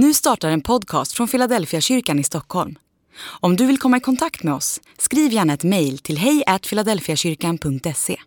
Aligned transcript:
Nu 0.00 0.14
startar 0.14 0.50
en 0.50 0.60
podcast 0.60 1.12
från 1.12 1.28
Philadelphia 1.28 1.80
kyrkan 1.80 2.18
i 2.18 2.24
Stockholm. 2.24 2.78
Om 3.20 3.56
du 3.56 3.66
vill 3.66 3.78
komma 3.78 3.96
i 3.96 4.00
kontakt 4.00 4.42
med 4.42 4.54
oss, 4.54 4.80
skriv 4.98 5.32
gärna 5.32 5.54
ett 5.54 5.64
mejl 5.64 5.98
till 5.98 6.18
hejfiladelfiakyrkan.se. 6.18 8.20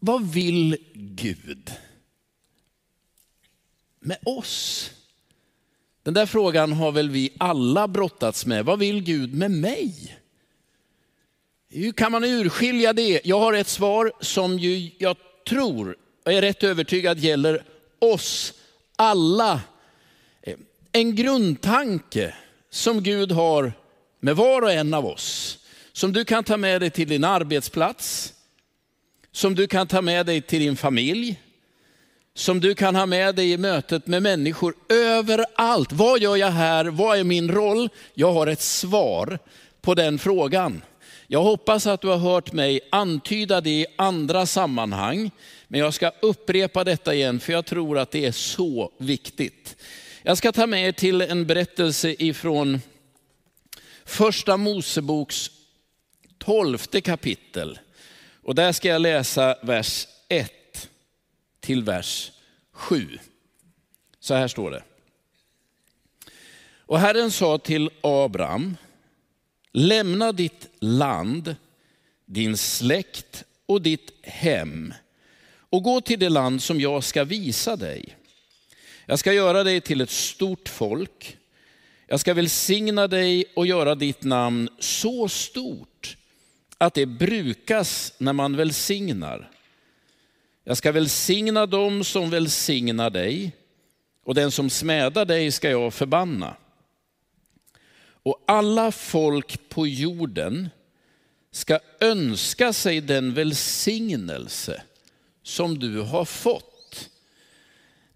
Vad 0.00 0.32
vill 0.32 0.76
Gud 0.94 1.72
med 4.00 4.18
oss? 4.24 4.90
Den 6.02 6.14
där 6.14 6.26
frågan 6.26 6.72
har 6.72 6.92
väl 6.92 7.10
vi 7.10 7.32
alla 7.38 7.88
brottats 7.88 8.46
med. 8.46 8.64
Vad 8.64 8.78
vill 8.78 9.02
Gud 9.02 9.34
med 9.34 9.50
mig? 9.50 10.18
Hur 11.68 11.92
kan 11.92 12.12
man 12.12 12.24
urskilja 12.24 12.92
det? 12.92 13.20
Jag 13.24 13.40
har 13.40 13.52
ett 13.52 13.68
svar 13.68 14.12
som 14.20 14.58
ju 14.58 14.90
jag 14.98 15.16
tror, 15.48 15.96
och 16.24 16.32
är 16.32 16.42
rätt 16.42 16.62
övertygad 16.62 17.18
gäller 17.18 17.64
oss 17.98 18.52
alla. 18.96 19.60
En 20.96 21.14
grundtanke 21.14 22.34
som 22.70 23.02
Gud 23.02 23.32
har 23.32 23.72
med 24.20 24.36
var 24.36 24.62
och 24.62 24.72
en 24.72 24.94
av 24.94 25.06
oss. 25.06 25.58
Som 25.92 26.12
du 26.12 26.24
kan 26.24 26.44
ta 26.44 26.56
med 26.56 26.80
dig 26.80 26.90
till 26.90 27.08
din 27.08 27.24
arbetsplats, 27.24 28.32
som 29.32 29.54
du 29.54 29.66
kan 29.66 29.86
ta 29.86 30.02
med 30.02 30.26
dig 30.26 30.40
till 30.40 30.60
din 30.60 30.76
familj, 30.76 31.40
som 32.34 32.60
du 32.60 32.74
kan 32.74 32.96
ha 32.96 33.06
med 33.06 33.34
dig 33.34 33.52
i 33.52 33.58
mötet 33.58 34.06
med 34.06 34.22
människor 34.22 34.74
överallt. 34.88 35.92
Vad 35.92 36.20
gör 36.20 36.36
jag 36.36 36.50
här? 36.50 36.84
Vad 36.84 37.18
är 37.18 37.24
min 37.24 37.52
roll? 37.52 37.88
Jag 38.14 38.32
har 38.32 38.46
ett 38.46 38.62
svar 38.62 39.38
på 39.80 39.94
den 39.94 40.18
frågan. 40.18 40.82
Jag 41.26 41.42
hoppas 41.42 41.86
att 41.86 42.00
du 42.00 42.08
har 42.08 42.18
hört 42.18 42.52
mig 42.52 42.80
antyda 42.90 43.60
det 43.60 43.70
i 43.70 43.86
andra 43.96 44.46
sammanhang, 44.46 45.30
men 45.68 45.80
jag 45.80 45.94
ska 45.94 46.12
upprepa 46.22 46.84
detta 46.84 47.14
igen 47.14 47.40
för 47.40 47.52
jag 47.52 47.66
tror 47.66 47.98
att 47.98 48.10
det 48.10 48.26
är 48.26 48.32
så 48.32 48.92
viktigt. 48.98 49.76
Jag 50.26 50.38
ska 50.38 50.52
ta 50.52 50.66
med 50.66 50.88
er 50.88 50.92
till 50.92 51.20
en 51.20 51.46
berättelse 51.46 52.14
ifrån 52.18 52.80
första 54.04 54.56
Moseboks 54.56 55.50
tolfte 56.38 57.00
kapitel. 57.00 57.78
Och 58.42 58.54
där 58.54 58.72
ska 58.72 58.88
jag 58.88 59.02
läsa 59.02 59.56
vers 59.62 60.06
1 60.28 60.88
till 61.60 61.82
vers 61.82 62.32
7. 62.72 63.18
Så 64.20 64.34
här 64.34 64.48
står 64.48 64.70
det. 64.70 64.82
Och 66.78 67.00
Herren 67.00 67.30
sa 67.30 67.58
till 67.58 67.90
Abraham, 68.00 68.76
lämna 69.72 70.32
ditt 70.32 70.68
land, 70.78 71.56
din 72.24 72.56
släkt 72.56 73.44
och 73.66 73.82
ditt 73.82 74.12
hem 74.22 74.94
och 75.56 75.82
gå 75.82 76.00
till 76.00 76.18
det 76.18 76.28
land 76.28 76.62
som 76.62 76.80
jag 76.80 77.04
ska 77.04 77.24
visa 77.24 77.76
dig. 77.76 78.16
Jag 79.06 79.18
ska 79.18 79.32
göra 79.32 79.64
dig 79.64 79.80
till 79.80 80.00
ett 80.00 80.10
stort 80.10 80.68
folk. 80.68 81.38
Jag 82.06 82.20
ska 82.20 82.34
välsigna 82.34 83.06
dig 83.06 83.44
och 83.56 83.66
göra 83.66 83.94
ditt 83.94 84.22
namn 84.22 84.68
så 84.78 85.28
stort 85.28 86.16
att 86.78 86.94
det 86.94 87.06
brukas 87.06 88.12
när 88.18 88.32
man 88.32 88.56
välsignar. 88.56 89.50
Jag 90.64 90.76
ska 90.76 90.92
välsigna 90.92 91.66
dem 91.66 92.04
som 92.04 92.30
välsignar 92.30 93.10
dig 93.10 93.52
och 94.24 94.34
den 94.34 94.50
som 94.50 94.70
smädar 94.70 95.24
dig 95.24 95.52
ska 95.52 95.70
jag 95.70 95.94
förbanna. 95.94 96.56
Och 98.06 98.44
alla 98.46 98.92
folk 98.92 99.68
på 99.68 99.86
jorden 99.86 100.68
ska 101.50 101.78
önska 102.00 102.72
sig 102.72 103.00
den 103.00 103.34
välsignelse 103.34 104.82
som 105.42 105.78
du 105.78 106.00
har 106.00 106.24
fått. 106.24 106.73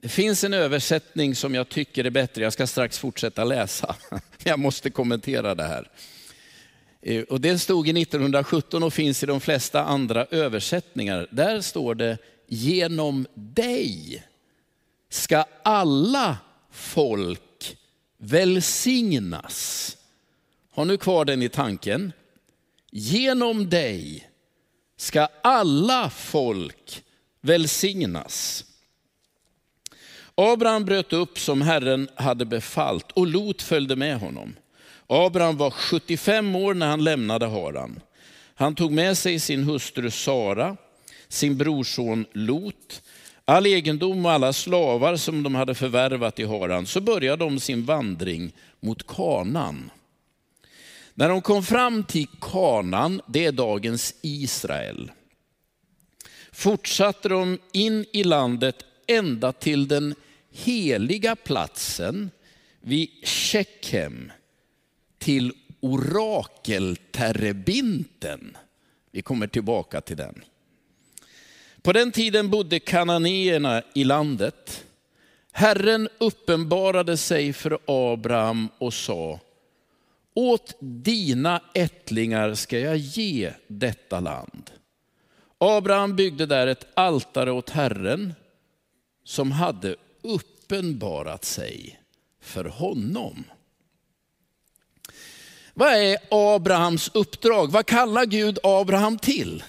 Det 0.00 0.08
finns 0.08 0.44
en 0.44 0.54
översättning 0.54 1.34
som 1.34 1.54
jag 1.54 1.68
tycker 1.68 2.04
är 2.04 2.10
bättre. 2.10 2.42
Jag 2.42 2.52
ska 2.52 2.66
strax 2.66 2.98
fortsätta 2.98 3.44
läsa. 3.44 3.96
Jag 4.44 4.58
måste 4.58 4.91
kommentera 4.91 5.54
det 5.54 5.62
här. 5.62 5.91
Eh, 7.02 7.22
och 7.22 7.41
det 7.41 7.58
stod 7.58 7.88
i 7.88 8.02
1917 8.02 8.82
och 8.82 8.92
finns 8.92 9.22
i 9.22 9.26
de 9.26 9.41
flesta 9.41 9.84
andra 9.84 10.26
översättningar. 10.31 11.28
Där 11.31 11.60
står 11.60 11.94
det 11.94 12.19
genom 12.47 13.26
dig 13.34 14.22
ska 15.10 15.44
alla 15.62 16.38
folk 16.70 17.76
välsignas. 18.19 19.97
Har 20.70 20.84
nu 20.84 20.97
kvar 20.97 21.25
den 21.25 21.42
i 21.42 21.48
tanken. 21.48 22.12
Genom 22.91 23.70
dig 23.70 24.30
ska 24.97 25.28
alla 25.42 26.10
folk 26.10 27.04
välsignas. 27.41 28.65
Abraham 30.41 30.84
bröt 30.84 31.12
upp 31.12 31.38
som 31.38 31.62
Herren 31.62 32.09
hade 32.15 32.44
befallt 32.44 33.12
och 33.12 33.26
Lot 33.26 33.62
följde 33.62 33.97
med 33.97 34.19
honom. 34.21 34.54
Abraham 35.06 35.56
var 35.56 35.71
75 35.71 36.56
år 36.56 36.75
när 36.75 36.87
han 36.87 37.04
lämnade 37.04 37.47
Haran. 37.47 38.00
Han 38.54 38.75
tog 38.75 38.93
med 38.93 39.19
sig 39.19 39.41
sin 39.41 39.65
hustru 39.65 40.10
Sara, 40.10 40.77
sin 41.28 41.56
brorson 41.56 42.27
Lot, 42.32 43.03
all 43.44 43.66
egendom 43.66 44.27
och 44.27 44.32
alla 44.32 44.53
slavar 44.53 45.16
som 45.16 45.43
de 45.43 45.54
hade 45.54 45.75
förvärvat 45.75 46.38
i 46.38 46.44
Haran. 46.44 46.87
Så 46.87 47.00
började 47.00 47.44
de 47.44 47.60
sin 47.60 47.84
vandring 47.84 48.53
mot 48.81 49.06
Kanan. 49.06 49.91
När 51.15 51.28
de 51.28 51.43
kom 51.43 51.62
fram 51.62 52.04
till 52.04 52.27
Kanan, 52.41 53.21
det 53.27 53.47
är 53.47 53.53
dagens 53.53 54.15
Israel, 54.22 55.10
fortsatte 56.53 57.28
de 57.28 57.59
in 57.72 58.04
i 58.12 58.25
landet 58.25 58.84
ända 59.06 59.53
till 59.53 59.88
den 59.88 60.15
heliga 60.64 61.36
platsen 61.36 62.30
vid 62.80 63.08
Shechem, 63.22 64.32
till 65.19 65.52
orakelterebinten. 65.80 68.56
Vi 69.10 69.22
kommer 69.22 69.47
tillbaka 69.47 70.00
till 70.00 70.16
den. 70.16 70.44
På 71.82 71.92
den 71.92 72.12
tiden 72.12 72.50
bodde 72.50 72.80
kananéerna 72.80 73.82
i 73.94 74.04
landet. 74.04 74.84
Herren 75.52 76.08
uppenbarade 76.18 77.16
sig 77.16 77.52
för 77.52 77.78
Abraham 77.86 78.68
och 78.78 78.94
sa, 78.94 79.41
åt 80.34 80.74
dina 80.80 81.62
ättlingar 81.74 82.54
ska 82.54 82.78
jag 82.78 82.97
ge 82.97 83.52
detta 83.66 84.20
land. 84.20 84.70
Abraham 85.58 86.16
byggde 86.16 86.47
där 86.47 86.66
ett 86.66 86.86
altare 86.94 87.52
åt 87.52 87.70
Herren 87.70 88.34
som 89.24 89.52
hade 89.52 89.97
uppenbarat 90.22 91.44
sig 91.44 92.00
för 92.40 92.64
honom. 92.64 93.44
Vad 95.74 95.92
är 95.92 96.18
Abrahams 96.30 97.10
uppdrag? 97.14 97.72
Vad 97.72 97.86
kallar 97.86 98.24
Gud 98.24 98.58
Abraham 98.62 99.18
till? 99.18 99.64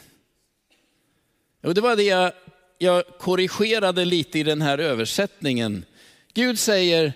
Jo, 1.61 1.73
det 1.73 1.81
var 1.81 1.95
det 1.95 2.03
jag, 2.03 2.31
jag 2.77 3.03
korrigerade 3.19 4.05
lite 4.05 4.39
i 4.39 4.43
den 4.43 4.61
här 4.61 4.77
översättningen. 4.77 5.85
Gud 6.33 6.59
säger, 6.59 7.13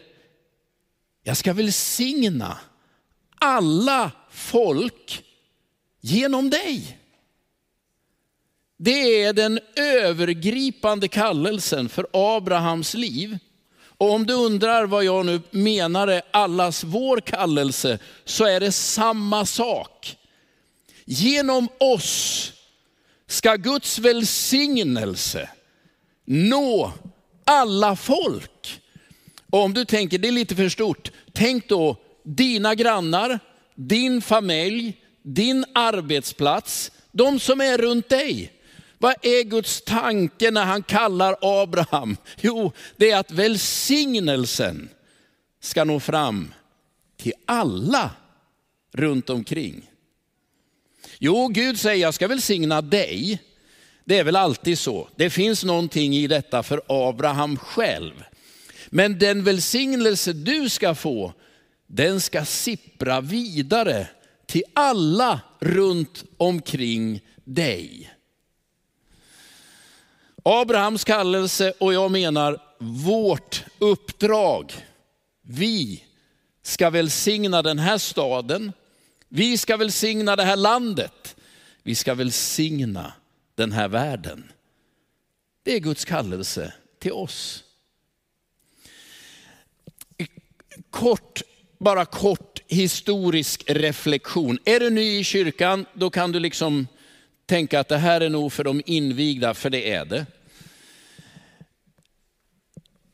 jag 1.24 1.38
ska 1.38 1.54
välsigna 1.54 2.58
alla 3.36 4.12
folk 4.32 5.24
genom 6.02 6.50
dig. 6.50 6.98
Det 8.84 9.24
är 9.24 9.34
den 9.34 9.60
övergripande 9.76 11.08
kallelsen 11.08 11.90
för 11.90 12.08
Abrahams 12.14 12.94
liv. 12.94 13.38
Och 13.98 14.12
om 14.12 14.26
du 14.26 14.34
undrar 14.34 14.86
vad 14.86 15.04
jag 15.04 15.26
nu 15.26 15.42
menar 15.52 16.08
är 16.08 16.22
allas 16.32 16.84
vår 16.84 17.22
kallelse, 17.22 18.00
så 18.26 18.46
är 18.46 18.60
det 18.60 18.72
samma 18.72 19.46
sak. 19.46 20.18
Genom 21.06 21.68
oss 21.80 22.52
ska 23.28 23.56
Guds 23.56 24.00
välsignelse 24.00 25.50
nå 26.26 26.92
alla 27.44 27.96
folk. 27.96 28.82
Och 29.50 29.60
om 29.60 29.74
du 29.74 29.86
tänker 29.86 30.18
det 30.18 30.28
är 30.28 30.32
lite 30.32 30.56
för 30.56 30.70
stort, 30.70 31.12
tänk 31.34 31.70
då 31.70 31.98
dina 32.24 32.76
grannar, 32.76 33.40
din 33.76 34.22
familj, 34.22 34.98
din 35.22 35.66
arbetsplats, 35.74 36.92
de 37.12 37.40
som 37.40 37.62
är 37.62 37.78
runt 37.78 38.10
dig. 38.10 38.53
Vad 39.04 39.16
är 39.22 39.44
Guds 39.44 39.82
tanke 39.82 40.52
när 40.52 40.66
han 40.66 40.84
kallar 40.84 41.36
Abraham? 41.42 42.18
Jo, 42.42 42.72
det 42.98 43.12
är 43.12 43.18
att 43.18 43.32
välsignelsen 43.32 44.90
ska 45.62 45.84
nå 45.84 46.00
fram 46.00 46.54
till 47.18 47.34
alla 47.46 48.12
runt 48.92 49.30
omkring. 49.30 49.90
Jo, 51.20 51.48
Gud 51.48 51.80
säger 51.80 52.02
jag 52.02 52.14
ska 52.14 52.28
välsigna 52.28 52.82
dig. 52.82 53.42
Det 54.06 54.20
är 54.20 54.24
väl 54.24 54.36
alltid 54.36 54.80
så. 54.80 55.08
Det 55.16 55.30
finns 55.30 55.64
någonting 55.64 56.16
i 56.16 56.28
detta 56.28 56.64
för 56.64 56.82
Abraham 56.88 57.58
själv. 57.58 58.24
Men 58.90 59.20
den 59.20 59.44
välsignelse 59.44 60.34
du 60.34 60.70
ska 60.70 60.96
få, 60.96 61.34
den 61.88 62.22
ska 62.22 62.46
sippra 62.46 63.22
vidare 63.22 64.08
till 64.46 64.64
alla 64.74 65.42
runt 65.60 66.24
omkring 66.38 67.22
dig. 67.44 68.13
Abrahams 70.44 71.04
kallelse 71.04 71.74
och 71.80 71.94
jag 71.94 72.12
menar 72.12 72.62
vårt 72.80 73.64
uppdrag, 73.80 74.74
vi 75.42 76.04
ska 76.62 76.90
välsigna 76.90 77.62
den 77.62 77.80
här 77.80 77.98
staden, 77.98 78.72
vi 79.30 79.58
ska 79.58 79.78
välsigna 79.78 80.36
det 80.36 80.44
här 80.44 80.56
landet, 80.56 81.36
vi 81.84 81.96
ska 81.96 82.14
välsigna 82.14 83.14
den 83.56 83.72
här 83.72 83.88
världen. 83.88 84.52
Det 85.64 85.76
är 85.76 85.80
Guds 85.80 86.06
kallelse 86.06 86.74
till 87.00 87.12
oss. 87.12 87.64
Kort, 90.90 91.42
bara 91.80 92.06
kort 92.06 92.62
historisk 92.68 93.64
reflektion. 93.68 94.60
Är 94.66 94.80
du 94.80 94.90
ny 94.90 95.20
i 95.20 95.24
kyrkan, 95.24 95.86
då 95.94 96.10
kan 96.10 96.32
du 96.32 96.40
liksom 96.40 96.88
tänka 97.46 97.80
att 97.80 97.88
det 97.88 97.98
här 97.98 98.22
är 98.22 98.30
nog 98.30 98.54
för 98.54 98.64
de 98.64 98.82
invigda, 98.86 99.54
för 99.54 99.70
det 99.70 99.92
är 99.92 100.06
det. 100.06 100.26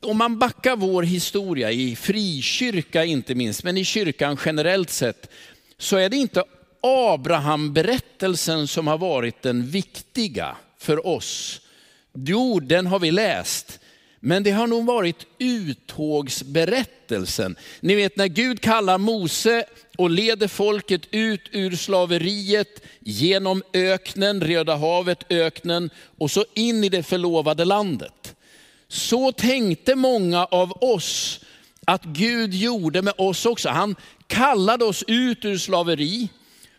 Om 0.02 0.18
man 0.18 0.40
backar 0.40 0.76
vår 0.76 1.04
historia 1.04 1.72
i 1.72 1.96
frikyrka 1.96 3.06
inte 3.06 3.36
minst, 3.36 3.64
men 3.64 3.78
i 3.78 3.86
kyrkan 3.86 4.38
generellt 4.46 4.90
sett, 4.90 5.30
så 5.78 5.98
är 5.98 6.10
det 6.10 6.18
inte 6.18 6.44
Abraham-berättelsen 6.82 8.68
som 8.68 8.88
har 8.88 8.98
varit 8.98 9.42
den 9.42 9.68
viktiga 9.68 10.56
för 10.78 11.08
oss. 11.08 11.62
Jo, 12.14 12.60
den 12.60 12.88
har 12.88 13.00
vi 13.00 13.12
läst. 13.12 13.80
Men 14.20 14.44
det 14.44 14.52
har 14.52 14.68
nog 14.68 14.86
varit 14.86 15.26
uttågsberättelsen. 15.38 17.56
Ni 17.80 17.96
vet 17.96 18.18
när 18.18 18.28
Gud 18.28 18.62
kallar 18.62 18.98
Mose 18.98 19.66
och 19.98 20.10
leder 20.10 20.48
folket 20.48 21.02
ut 21.12 21.42
ur 21.52 21.76
slaveriet 21.76 22.82
genom 23.00 23.64
öknen, 23.74 24.42
Röda 24.42 24.76
havet, 24.76 25.24
öknen 25.30 25.90
och 26.18 26.32
så 26.32 26.46
in 26.54 26.84
i 26.84 26.90
det 26.90 27.04
förlovade 27.04 27.66
landet. 27.66 28.36
Så 28.88 29.32
tänkte 29.32 29.96
många 29.96 30.46
av 30.46 30.72
oss 30.72 31.40
att 31.86 32.04
Gud 32.04 32.54
gjorde 32.54 33.02
med 33.02 33.14
oss 33.18 33.46
också. 33.46 33.70
Han 33.70 33.96
kallade 34.28 34.86
oss 34.86 35.04
ut 35.08 35.46
ur 35.46 35.58
slaveri 35.58 36.30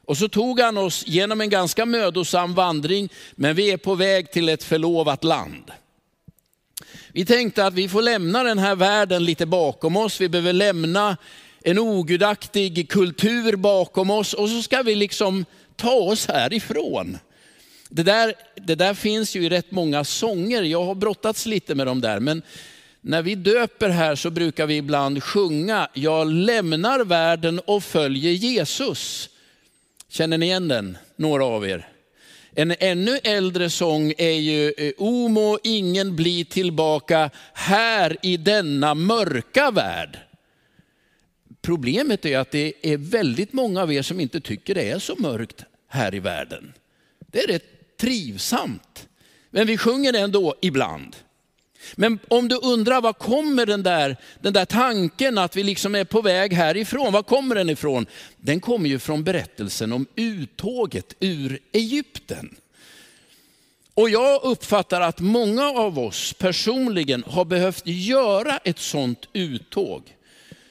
och 0.04 0.16
så 0.16 0.28
tog 0.28 0.60
han 0.60 0.78
oss 0.78 1.04
genom 1.06 1.40
en 1.40 1.50
ganska 1.50 1.86
mödosam 1.86 2.54
vandring, 2.54 3.08
men 3.34 3.56
vi 3.56 3.70
är 3.70 3.76
på 3.76 3.94
väg 3.94 4.32
till 4.32 4.48
ett 4.48 4.64
förlovat 4.64 5.24
land. 5.24 5.72
Vi 7.12 7.24
tänkte 7.24 7.66
att 7.66 7.74
vi 7.74 7.88
får 7.88 8.02
lämna 8.02 8.42
den 8.42 8.58
här 8.58 8.76
världen 8.76 9.24
lite 9.24 9.46
bakom 9.46 9.96
oss. 9.96 10.20
Vi 10.20 10.28
behöver 10.28 10.52
lämna 10.52 11.16
en 11.62 11.78
ogudaktig 11.78 12.88
kultur 12.88 13.56
bakom 13.56 14.10
oss 14.10 14.34
och 14.34 14.48
så 14.48 14.62
ska 14.62 14.82
vi 14.82 14.94
liksom 14.94 15.44
ta 15.76 15.92
oss 15.92 16.26
härifrån. 16.28 17.18
Det 17.88 18.02
där, 18.02 18.34
det 18.56 18.74
där 18.74 18.94
finns 18.94 19.36
ju 19.36 19.44
i 19.44 19.48
rätt 19.48 19.70
många 19.70 20.04
sånger. 20.04 20.62
Jag 20.62 20.84
har 20.84 20.94
brottats 20.94 21.46
lite 21.46 21.74
med 21.74 21.86
dem 21.86 22.00
där. 22.00 22.20
Men 22.20 22.42
när 23.00 23.22
vi 23.22 23.34
döper 23.34 23.88
här 23.88 24.14
så 24.14 24.30
brukar 24.30 24.66
vi 24.66 24.76
ibland 24.76 25.22
sjunga, 25.22 25.88
jag 25.94 26.32
lämnar 26.32 27.04
världen 27.04 27.58
och 27.58 27.84
följer 27.84 28.32
Jesus. 28.32 29.28
Känner 30.08 30.38
ni 30.38 30.46
igen 30.46 30.68
den, 30.68 30.98
några 31.16 31.44
av 31.44 31.68
er? 31.68 31.88
En 32.54 32.74
ännu 32.80 33.18
äldre 33.24 33.70
sång 33.70 34.12
är 34.18 34.30
ju 34.30 34.72
eh, 34.76 34.92
O 34.98 35.28
må 35.28 35.58
ingen 35.62 36.16
bli 36.16 36.44
tillbaka 36.44 37.30
här 37.52 38.16
i 38.22 38.36
denna 38.36 38.94
mörka 38.94 39.70
värld. 39.70 40.18
Problemet 41.62 42.26
är 42.26 42.38
att 42.38 42.50
det 42.50 42.72
är 42.82 42.96
väldigt 42.96 43.52
många 43.52 43.82
av 43.82 43.92
er 43.92 44.02
som 44.02 44.20
inte 44.20 44.40
tycker 44.40 44.74
det 44.74 44.90
är 44.90 44.98
så 44.98 45.14
mörkt 45.18 45.64
här 45.88 46.14
i 46.14 46.18
världen. 46.18 46.72
Det 47.26 47.42
är 47.42 47.46
rätt 47.46 47.96
trivsamt. 48.00 49.08
Men 49.50 49.66
vi 49.66 49.78
sjunger 49.78 50.12
ändå 50.12 50.54
ibland. 50.60 51.16
Men 51.96 52.18
om 52.28 52.48
du 52.48 52.56
undrar 52.56 53.00
var 53.00 53.12
kommer 53.12 53.66
den 53.66 53.82
där, 53.82 54.16
den 54.40 54.52
där 54.52 54.64
tanken 54.64 55.38
att 55.38 55.56
vi 55.56 55.62
liksom 55.62 55.94
är 55.94 56.04
på 56.04 56.22
väg 56.22 56.52
härifrån, 56.52 57.12
var 57.12 57.22
kommer 57.22 57.54
den 57.54 57.70
ifrån? 57.70 58.06
Den 58.36 58.60
kommer 58.60 58.88
ju 58.88 58.98
från 58.98 59.24
berättelsen 59.24 59.92
om 59.92 60.06
uttåget 60.16 61.14
ur 61.20 61.58
Egypten. 61.72 62.56
Och 63.94 64.10
jag 64.10 64.44
uppfattar 64.44 65.00
att 65.00 65.20
många 65.20 65.70
av 65.70 65.98
oss 65.98 66.32
personligen 66.32 67.24
har 67.26 67.44
behövt 67.44 67.86
göra 67.86 68.56
ett 68.64 68.78
sånt 68.78 69.28
uttåg. 69.32 70.02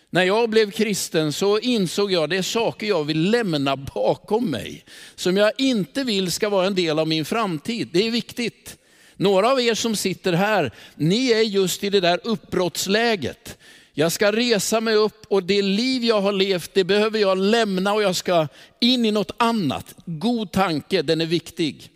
När 0.09 0.23
jag 0.23 0.49
blev 0.49 0.71
kristen 0.71 1.33
så 1.33 1.59
insåg 1.59 2.11
jag 2.11 2.23
att 2.23 2.29
det 2.29 2.37
är 2.37 2.41
saker 2.41 2.87
jag 2.87 3.03
vill 3.03 3.31
lämna 3.31 3.75
bakom 3.75 4.51
mig. 4.51 4.85
Som 5.15 5.37
jag 5.37 5.51
inte 5.57 6.03
vill 6.03 6.31
ska 6.31 6.49
vara 6.49 6.67
en 6.67 6.75
del 6.75 6.99
av 6.99 7.07
min 7.07 7.25
framtid. 7.25 7.89
Det 7.91 8.07
är 8.07 8.11
viktigt. 8.11 8.78
Några 9.19 9.51
av 9.51 9.61
er 9.61 9.73
som 9.73 9.95
sitter 9.95 10.33
här, 10.33 10.71
ni 10.95 11.31
är 11.31 11.41
just 11.41 11.83
i 11.83 11.89
det 11.89 11.99
där 11.99 12.19
uppbrottsläget. 12.23 13.57
Jag 13.93 14.11
ska 14.11 14.31
resa 14.31 14.81
mig 14.81 14.95
upp 14.95 15.25
och 15.27 15.43
det 15.43 15.61
liv 15.61 16.03
jag 16.03 16.21
har 16.21 16.31
levt, 16.31 16.73
det 16.73 16.83
behöver 16.83 17.19
jag 17.19 17.37
lämna 17.37 17.93
och 17.93 18.03
jag 18.03 18.15
ska 18.15 18.47
in 18.79 19.05
i 19.05 19.11
något 19.11 19.31
annat. 19.37 19.95
God 20.05 20.51
tanke, 20.51 21.01
den 21.01 21.21
är 21.21 21.25
viktig. 21.25 21.89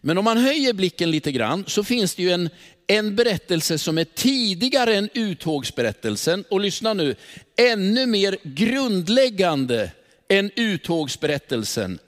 Men 0.00 0.18
om 0.18 0.24
man 0.24 0.38
höjer 0.38 0.72
blicken 0.72 1.10
lite 1.10 1.32
grann 1.32 1.64
så 1.66 1.84
finns 1.84 2.14
det 2.14 2.22
ju 2.22 2.30
en, 2.30 2.50
en 2.86 3.16
berättelse 3.16 3.78
som 3.78 3.98
är 3.98 4.04
tidigare 4.04 4.94
än 4.96 5.08
uttågsberättelsen. 5.14 6.44
Och 6.50 6.60
lyssna 6.60 6.94
nu, 6.94 7.14
ännu 7.56 8.06
mer 8.06 8.36
grundläggande 8.42 9.90
än 10.28 10.50
uttågsberättelsen. 10.56 11.98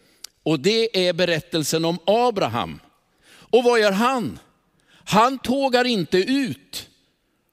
Och 0.43 0.61
det 0.61 1.09
är 1.09 1.13
berättelsen 1.13 1.85
om 1.85 1.99
Abraham. 2.05 2.81
Och 3.51 3.65
vad 3.65 3.81
gör 3.81 3.93
han? 3.93 4.39
Han 5.05 5.39
tågar 5.39 5.85
inte 5.85 6.19
ut. 6.19 6.91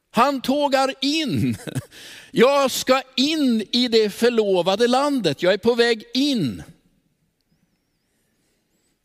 Han 0.09 0.41
tågar 0.41 0.93
in. 1.01 1.57
Jag 2.31 2.71
ska 2.71 3.01
in 3.15 3.63
i 3.71 3.87
det 3.87 4.09
förlovade 4.09 4.87
landet. 4.87 5.43
Jag 5.43 5.53
är 5.53 5.57
på 5.57 5.75
väg 5.75 6.03
in. 6.13 6.63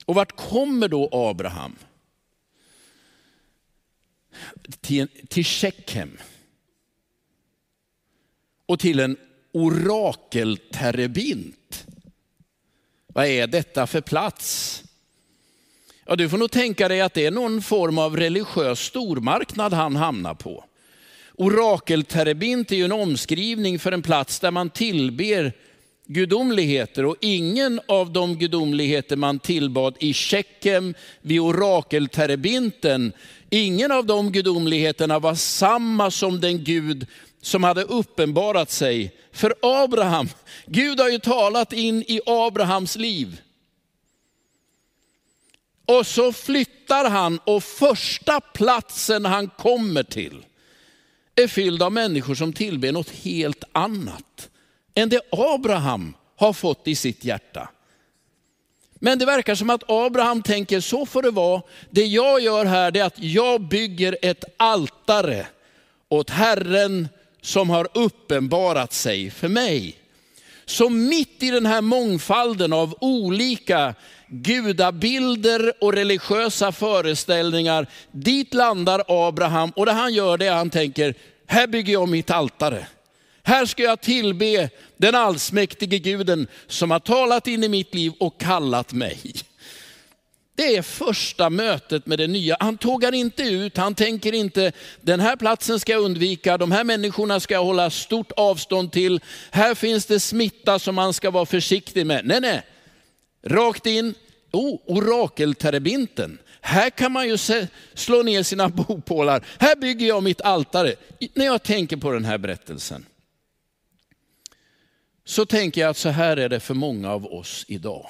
Och 0.06 0.14
vart 0.14 0.36
kommer 0.36 0.88
då 0.88 1.08
Abraham? 1.12 1.76
Till, 4.80 5.08
till 5.28 5.44
Shechem. 5.44 6.18
Och 8.66 8.80
till 8.80 9.00
en 9.00 9.16
orakelterebint. 9.52 11.86
Vad 13.06 13.26
är 13.26 13.46
detta 13.46 13.86
för 13.86 14.00
plats? 14.00 14.82
Ja, 16.06 16.16
du 16.16 16.28
får 16.28 16.38
nog 16.38 16.50
tänka 16.50 16.88
dig 16.88 17.00
att 17.00 17.14
det 17.14 17.26
är 17.26 17.30
någon 17.30 17.62
form 17.62 17.98
av 17.98 18.16
religiös 18.16 18.80
stormarknad 18.80 19.72
han 19.72 19.96
hamnar 19.96 20.34
på. 20.34 20.64
Orakelterebint 21.34 22.72
är 22.72 22.76
ju 22.76 22.84
en 22.84 22.92
omskrivning 22.92 23.78
för 23.78 23.92
en 23.92 24.02
plats 24.02 24.40
där 24.40 24.50
man 24.50 24.70
tillber 24.70 25.52
gudomligheter 26.06 27.04
och 27.04 27.16
ingen 27.20 27.80
av 27.88 28.12
de 28.12 28.38
gudomligheter 28.38 29.16
man 29.16 29.38
tillbad 29.38 29.96
i 30.00 30.12
Tjeckien 30.12 30.94
vid 31.20 31.40
orakelterebinten, 31.40 33.12
ingen 33.50 33.92
av 33.92 34.06
de 34.06 34.32
gudomligheterna 34.32 35.18
var 35.18 35.34
samma 35.34 36.10
som 36.10 36.40
den 36.40 36.64
Gud 36.64 37.06
som 37.42 37.64
hade 37.64 37.82
uppenbarat 37.82 38.70
sig 38.70 39.14
för 39.32 39.54
Abraham. 39.62 40.28
Gud 40.66 41.00
har 41.00 41.08
ju 41.08 41.18
talat 41.18 41.72
in 41.72 42.02
i 42.02 42.20
Abrahams 42.26 42.96
liv. 42.96 43.40
Och 45.86 46.06
så 46.06 46.32
flyttar 46.32 47.10
han 47.10 47.38
och 47.44 47.64
första 47.64 48.40
platsen 48.40 49.24
han 49.24 49.48
kommer 49.48 50.02
till 50.02 50.44
är 51.36 51.48
fylld 51.48 51.82
av 51.82 51.92
människor 51.92 52.34
som 52.34 52.52
tillber 52.52 52.92
något 52.92 53.10
helt 53.10 53.64
annat 53.72 54.50
än 54.94 55.08
det 55.08 55.20
Abraham 55.32 56.14
har 56.36 56.52
fått 56.52 56.88
i 56.88 56.94
sitt 56.94 57.24
hjärta. 57.24 57.68
Men 58.94 59.18
det 59.18 59.26
verkar 59.26 59.54
som 59.54 59.70
att 59.70 59.90
Abraham 59.90 60.42
tänker, 60.42 60.80
så 60.80 61.06
får 61.06 61.22
det 61.22 61.30
vara. 61.30 61.62
Det 61.90 62.04
jag 62.04 62.40
gör 62.40 62.64
här 62.64 62.96
är 62.96 63.04
att 63.04 63.18
jag 63.18 63.60
bygger 63.60 64.18
ett 64.22 64.44
altare 64.56 65.46
åt 66.08 66.30
Herren 66.30 67.08
som 67.40 67.70
har 67.70 67.88
uppenbarat 67.94 68.92
sig 68.92 69.30
för 69.30 69.48
mig. 69.48 69.96
Så 70.64 70.88
mitt 70.88 71.42
i 71.42 71.50
den 71.50 71.66
här 71.66 71.80
mångfalden 71.80 72.72
av 72.72 72.94
olika 73.00 73.94
gudabilder 74.32 75.72
och 75.80 75.92
religiösa 75.92 76.72
föreställningar, 76.72 77.86
dit 78.10 78.54
landar 78.54 79.04
Abraham 79.08 79.70
och 79.70 79.86
det 79.86 79.92
han 79.92 80.14
gör 80.14 80.38
det 80.38 80.46
är 80.46 80.50
att 80.50 80.56
han 80.56 80.70
tänker, 80.70 81.14
här 81.46 81.66
bygger 81.66 81.92
jag 81.92 82.08
mitt 82.08 82.30
altare. 82.30 82.86
Här 83.42 83.66
ska 83.66 83.82
jag 83.82 84.00
tillbe 84.00 84.70
den 84.96 85.14
allsmäktige 85.14 85.98
guden 85.98 86.46
som 86.66 86.90
har 86.90 86.98
talat 86.98 87.46
in 87.46 87.64
i 87.64 87.68
mitt 87.68 87.94
liv 87.94 88.12
och 88.20 88.40
kallat 88.40 88.92
mig. 88.92 89.20
Det 90.54 90.76
är 90.76 90.82
första 90.82 91.50
mötet 91.50 92.06
med 92.06 92.18
det 92.18 92.26
nya. 92.26 92.56
Han 92.60 92.78
tågar 92.78 93.14
inte 93.14 93.42
ut, 93.42 93.76
han 93.76 93.94
tänker 93.94 94.34
inte 94.34 94.72
den 95.00 95.20
här 95.20 95.36
platsen 95.36 95.80
ska 95.80 95.92
jag 95.92 96.02
undvika, 96.02 96.58
de 96.58 96.72
här 96.72 96.84
människorna 96.84 97.40
ska 97.40 97.54
jag 97.54 97.64
hålla 97.64 97.90
stort 97.90 98.32
avstånd 98.36 98.92
till. 98.92 99.20
Här 99.50 99.74
finns 99.74 100.06
det 100.06 100.20
smitta 100.20 100.78
som 100.78 100.94
man 100.94 101.12
ska 101.12 101.30
vara 101.30 101.46
försiktig 101.46 102.06
med. 102.06 102.26
Nej, 102.26 102.40
nej. 102.40 102.62
Rakt 103.42 103.86
in, 103.86 104.14
oh, 104.52 104.80
orakelterebinten. 104.86 106.38
Här 106.60 106.90
kan 106.90 107.12
man 107.12 107.28
ju 107.28 107.38
slå 107.94 108.22
ner 108.22 108.42
sina 108.42 108.68
bopålar. 108.68 109.46
Här 109.58 109.76
bygger 109.76 110.06
jag 110.06 110.22
mitt 110.22 110.40
altare. 110.40 110.94
När 111.34 111.44
jag 111.44 111.62
tänker 111.62 111.96
på 111.96 112.12
den 112.12 112.24
här 112.24 112.38
berättelsen 112.38 113.06
så 115.24 115.46
tänker 115.46 115.80
jag 115.80 115.90
att 115.90 115.96
så 115.96 116.08
här 116.08 116.36
är 116.36 116.48
det 116.48 116.60
för 116.60 116.74
många 116.74 117.10
av 117.10 117.26
oss 117.26 117.64
idag. 117.68 118.06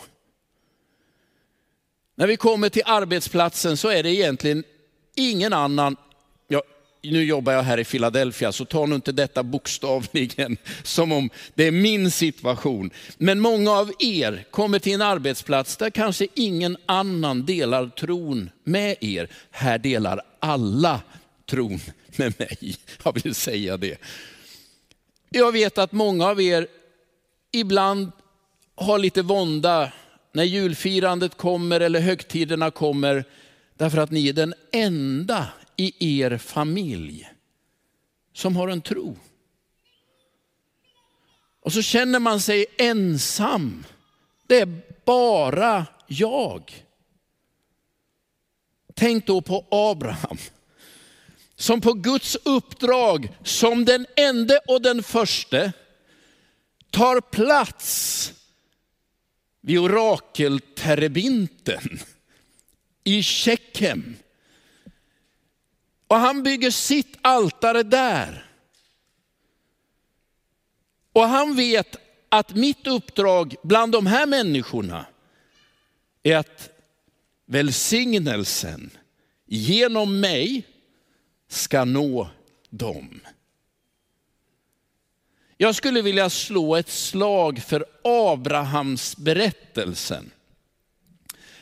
När 2.15 2.27
vi 2.27 2.37
kommer 2.37 2.69
till 2.69 2.83
arbetsplatsen 2.87 3.77
så 3.77 3.89
är 3.89 4.03
det 4.03 4.11
egentligen 4.11 4.65
ingen 5.17 5.53
annan, 5.53 5.97
nu 7.11 7.25
jobbar 7.25 7.53
jag 7.53 7.63
här 7.63 7.79
i 7.79 7.85
Philadelphia 7.85 8.53
så 8.53 8.65
ta 8.65 8.87
nu 8.87 8.95
inte 8.95 9.13
detta 9.13 9.43
bokstavligen 9.43 10.57
som 10.83 11.13
om 11.13 11.31
det 11.55 11.67
är 11.67 11.71
min 11.71 12.11
situation. 12.11 12.91
Men 13.19 13.41
många 13.41 13.71
av 13.71 13.93
er 13.99 14.45
kommer 14.51 14.79
till 14.79 14.93
en 14.93 15.03
arbetsplats 15.03 15.77
där 15.77 15.91
kanske 15.91 16.27
ingen 16.35 16.77
annan 16.87 17.47
delar 17.47 17.89
tron 17.89 18.51
med 18.65 18.97
er. 19.01 19.29
Här 19.51 19.79
delar 19.79 20.21
alla 20.39 21.01
tron 21.51 21.81
med 22.17 22.35
mig. 22.39 22.77
Jag 23.05 23.23
vill 23.25 23.35
säga 23.35 23.77
det. 23.77 24.01
Jag 25.31 25.53
vet 25.53 25.79
att 25.79 25.93
många 25.93 26.27
av 26.27 26.41
er 26.41 26.67
ibland 27.53 28.13
har 28.75 28.99
lite 28.99 29.23
vånda 29.23 29.93
när 30.33 30.45
julfirandet 30.45 31.37
kommer 31.37 31.81
eller 31.81 32.01
högtiderna 32.01 32.71
kommer, 32.71 33.25
därför 33.77 33.99
att 33.99 34.11
ni 34.11 34.29
är 34.29 34.33
den 34.33 34.55
enda 34.73 35.49
i 35.77 36.21
er 36.21 36.39
familj 36.39 37.29
som 38.33 38.57
har 38.57 38.69
en 38.69 38.83
tro. 38.83 39.17
Och 41.61 41.73
så 41.73 41.83
känner 41.83 42.19
man 42.19 42.41
sig 42.41 42.67
ensam. 42.79 43.85
Det 44.47 44.61
är 44.61 44.83
bara 45.05 45.87
jag. 46.07 46.85
Tänk 48.95 49.27
då 49.27 49.41
på 49.41 49.67
Abraham, 49.71 50.39
som 51.57 51.81
på 51.81 51.93
Guds 51.93 52.37
uppdrag, 52.45 53.29
som 53.45 53.85
den 53.85 54.07
ende 54.17 54.61
och 54.67 54.83
den 54.83 55.03
förste, 55.03 55.73
tar 56.91 57.21
plats 57.21 58.33
vid 59.61 59.79
orakelterebinten 59.79 62.01
i 63.05 63.23
Shechem. 63.23 64.17
Och 66.13 66.19
han 66.19 66.43
bygger 66.43 66.71
sitt 66.71 67.17
altare 67.23 67.83
där. 67.83 68.51
Och 71.13 71.23
han 71.23 71.57
vet 71.57 71.97
att 72.29 72.55
mitt 72.55 72.87
uppdrag 72.87 73.55
bland 73.63 73.93
de 73.93 74.07
här 74.07 74.27
människorna 74.27 75.07
är 76.23 76.37
att 76.37 76.71
välsignelsen 77.47 78.91
genom 79.47 80.21
mig 80.21 80.67
ska 81.49 81.85
nå 81.85 82.31
dem. 82.71 83.21
Jag 85.57 85.75
skulle 85.75 86.03
vilja 86.03 86.31
slå 86.31 86.77
ett 86.77 86.91
slag 86.91 87.59
för 87.59 87.85
Abrahams 88.05 89.17
berättelsen. 89.17 90.31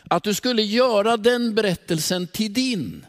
Att 0.04 0.22
du 0.22 0.34
skulle 0.34 0.62
göra 0.62 1.16
den 1.16 1.54
berättelsen 1.54 2.26
till 2.26 2.52
din. 2.52 3.06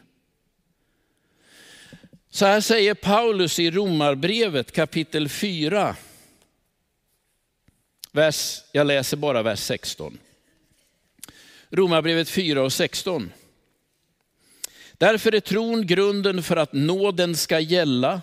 Så 2.34 2.46
här 2.46 2.60
säger 2.60 2.94
Paulus 2.94 3.58
i 3.58 3.70
Romarbrevet 3.70 4.72
kapitel 4.72 5.28
4. 5.28 5.96
Vers, 8.12 8.60
jag 8.72 8.86
läser 8.86 9.16
bara 9.16 9.42
vers 9.42 9.60
16. 9.60 10.18
Romarbrevet 11.70 12.28
4 12.28 12.62
och 12.62 12.72
16. 12.72 13.32
Därför 14.92 15.34
är 15.34 15.40
tron 15.40 15.86
grunden 15.86 16.42
för 16.42 16.56
att 16.56 16.72
nåden 16.72 17.36
ska 17.36 17.60
gälla 17.60 18.20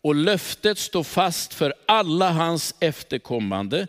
och 0.00 0.14
löftet 0.14 0.78
står 0.78 1.04
fast 1.04 1.54
för 1.54 1.74
alla 1.86 2.30
hans 2.30 2.74
efterkommande. 2.80 3.86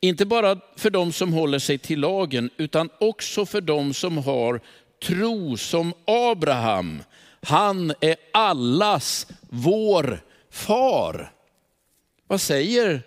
Inte 0.00 0.26
bara 0.26 0.60
för 0.76 0.90
dem 0.90 1.12
som 1.12 1.32
håller 1.32 1.58
sig 1.58 1.78
till 1.78 2.00
lagen, 2.00 2.50
utan 2.56 2.90
också 3.00 3.46
för 3.46 3.60
dem 3.60 3.94
som 3.94 4.18
har 4.18 4.60
tro 5.02 5.56
som 5.56 5.94
Abraham. 6.04 7.02
Han 7.42 7.92
är 8.00 8.16
allas 8.32 9.26
vår 9.40 10.20
far. 10.50 11.32
Vad 12.26 12.40
säger 12.40 13.02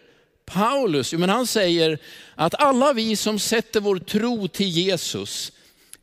Paulus? 0.46 1.14
Jo, 1.14 1.20
men 1.20 1.30
han 1.30 1.48
säger 1.48 2.00
att 2.36 2.62
alla 2.62 2.94
vi 2.94 3.16
som 3.16 3.40
sätter 3.40 3.80
vår 3.80 3.98
tro 3.98 4.48
till 4.48 4.70
Jesus, 4.70 5.52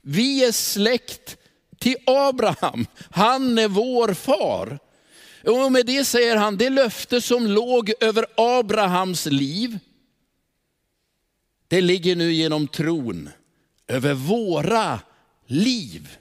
vi 0.03 0.45
är 0.45 0.53
släkt 0.53 1.37
till 1.79 1.97
Abraham. 2.07 2.87
Han 3.11 3.59
är 3.59 3.69
vår 3.69 4.15
far. 4.15 4.79
Och 5.45 5.73
med 5.73 5.87
det 5.87 6.05
säger 6.05 6.37
han, 6.37 6.57
det 6.57 6.71
löfte 6.71 7.21
som 7.21 7.47
låg 7.47 7.93
över 8.01 8.27
Abrahams 8.37 9.27
liv, 9.27 9.79
det 11.69 11.81
ligger 11.81 12.17
nu 12.17 12.33
genom 12.33 12.69
tron 12.69 13.31
över 13.87 14.15
våra 14.15 15.01
liv. 15.47 16.19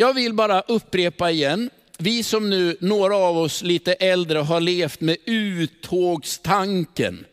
Jag 0.00 0.14
vill 0.14 0.34
bara 0.34 0.60
upprepa 0.60 1.30
igen, 1.30 1.70
vi 1.98 2.22
som 2.22 2.50
nu, 2.50 2.76
några 2.80 3.16
av 3.16 3.38
oss 3.38 3.62
lite 3.62 3.92
äldre, 3.92 4.38
har 4.38 4.60
levt 4.60 5.00
med 5.00 5.16
uttågstanken. 5.24 7.26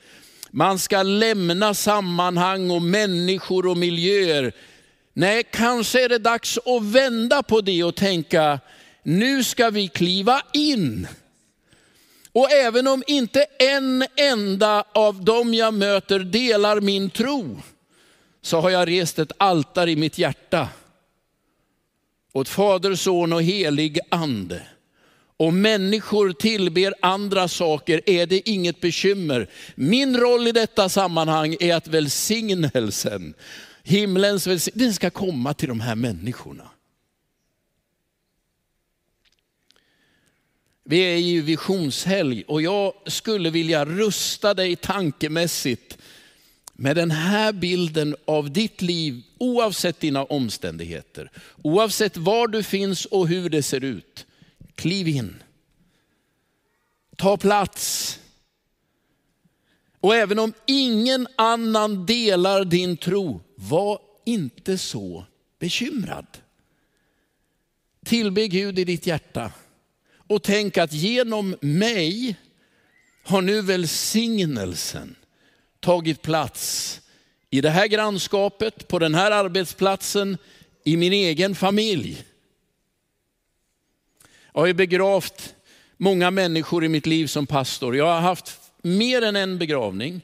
Man 0.52 0.80
ska 0.80 1.04
lämna 1.04 1.74
sammanhang 1.74 2.72
och 2.72 2.82
människor 2.82 3.68
och 3.68 3.78
miljöer. 3.78 4.54
Nej, 5.14 5.44
kanske 5.52 6.04
är 6.04 6.10
det 6.10 6.18
dags 6.18 6.58
att 6.58 6.84
vända 6.84 7.44
på 7.44 7.62
det 7.62 7.84
och 7.84 7.96
tänka, 7.96 8.60
nu 9.04 9.44
ska 9.44 9.70
vi 9.70 9.88
kliva 9.88 10.42
in. 10.54 11.08
Och 12.32 12.52
även 12.52 12.88
om 12.88 13.04
inte 13.08 13.46
en 13.60 14.06
enda 14.16 14.84
av 14.94 15.24
dem 15.24 15.54
jag 15.54 15.74
möter 15.74 16.20
delar 16.20 16.82
min 16.82 17.10
tro, 17.10 17.62
så 18.42 18.62
har 18.62 18.70
jag 18.70 18.88
rest 18.88 19.20
ett 19.20 19.32
altare 19.38 19.92
i 19.92 19.96
mitt 19.96 20.18
hjärta 20.18 20.70
åt 22.36 22.50
Fader, 22.50 22.96
Son 22.96 23.34
och 23.34 23.44
helig 23.44 24.00
ande. 24.10 24.68
Om 25.38 25.62
människor 25.62 26.32
tillber 26.32 26.94
andra 27.02 27.48
saker 27.48 28.02
är 28.06 28.26
det 28.26 28.50
inget 28.50 28.82
bekymmer. 28.82 29.50
Min 29.76 30.18
roll 30.18 30.48
i 30.48 30.52
detta 30.52 30.90
sammanhang 30.90 31.56
är 31.60 31.76
att 31.76 31.88
välsignelsen, 31.88 33.34
himlens 33.84 34.48
välsignelse, 34.48 34.86
den 34.86 34.94
ska 34.94 35.10
komma 35.10 35.54
till 35.54 35.68
de 35.68 35.80
här 35.80 35.96
människorna. 35.96 36.70
Vi 40.84 41.00
är 41.00 41.18
i 41.18 41.42
visionshelg 41.42 42.44
och 42.48 42.62
jag 42.62 42.94
skulle 43.06 43.50
vilja 43.50 43.86
rusta 43.86 44.54
dig 44.54 44.76
tankemässigt 44.76 45.98
med 46.78 46.96
den 46.96 47.12
här 47.12 47.54
bilden 47.54 48.16
av 48.26 48.52
ditt 48.52 48.82
liv 48.82 49.24
oavsett 49.38 50.00
dina 50.00 50.24
omständigheter. 50.24 51.32
Oavsett 51.62 52.18
var 52.18 52.48
du 52.48 52.64
finns 52.64 53.06
och 53.06 53.28
hur 53.28 53.50
det 53.50 53.64
ser 53.64 53.84
ut. 53.84 54.26
Kliv 54.76 55.08
in. 55.08 55.36
Ta 57.16 57.38
plats. 57.38 58.20
Och 60.00 60.16
även 60.16 60.40
om 60.40 60.54
ingen 60.66 61.28
annan 61.36 62.06
delar 62.06 62.66
din 62.66 62.98
tro, 62.98 63.42
var 63.56 64.00
inte 64.26 64.78
så 64.78 65.26
bekymrad. 65.60 66.26
Tillbe 68.06 68.48
Gud 68.48 68.80
i 68.80 68.84
ditt 68.84 69.08
hjärta. 69.08 69.52
Och 70.28 70.44
tänk 70.44 70.78
att 70.78 70.94
genom 70.94 71.56
mig 71.62 72.36
har 73.24 73.42
nu 73.42 73.62
välsignelsen 73.62 75.16
tagit 75.86 76.22
plats 76.22 77.02
i 77.50 77.62
det 77.62 77.70
här 77.70 77.88
grannskapet, 77.88 78.88
på 78.88 79.00
den 79.00 79.16
här 79.16 79.32
arbetsplatsen, 79.32 80.38
i 80.84 80.98
min 80.98 81.14
egen 81.14 81.56
familj. 81.56 82.26
Jag 84.54 84.62
har 84.62 84.68
ju 84.68 84.74
begravt 84.74 85.56
många 85.98 86.32
människor 86.32 86.86
i 86.86 86.90
mitt 86.90 87.06
liv 87.06 87.28
som 87.28 87.48
pastor. 87.48 87.96
Jag 87.96 88.06
har 88.06 88.20
haft 88.20 88.60
mer 88.82 89.22
än 89.22 89.36
en 89.36 89.58
begravning. 89.58 90.22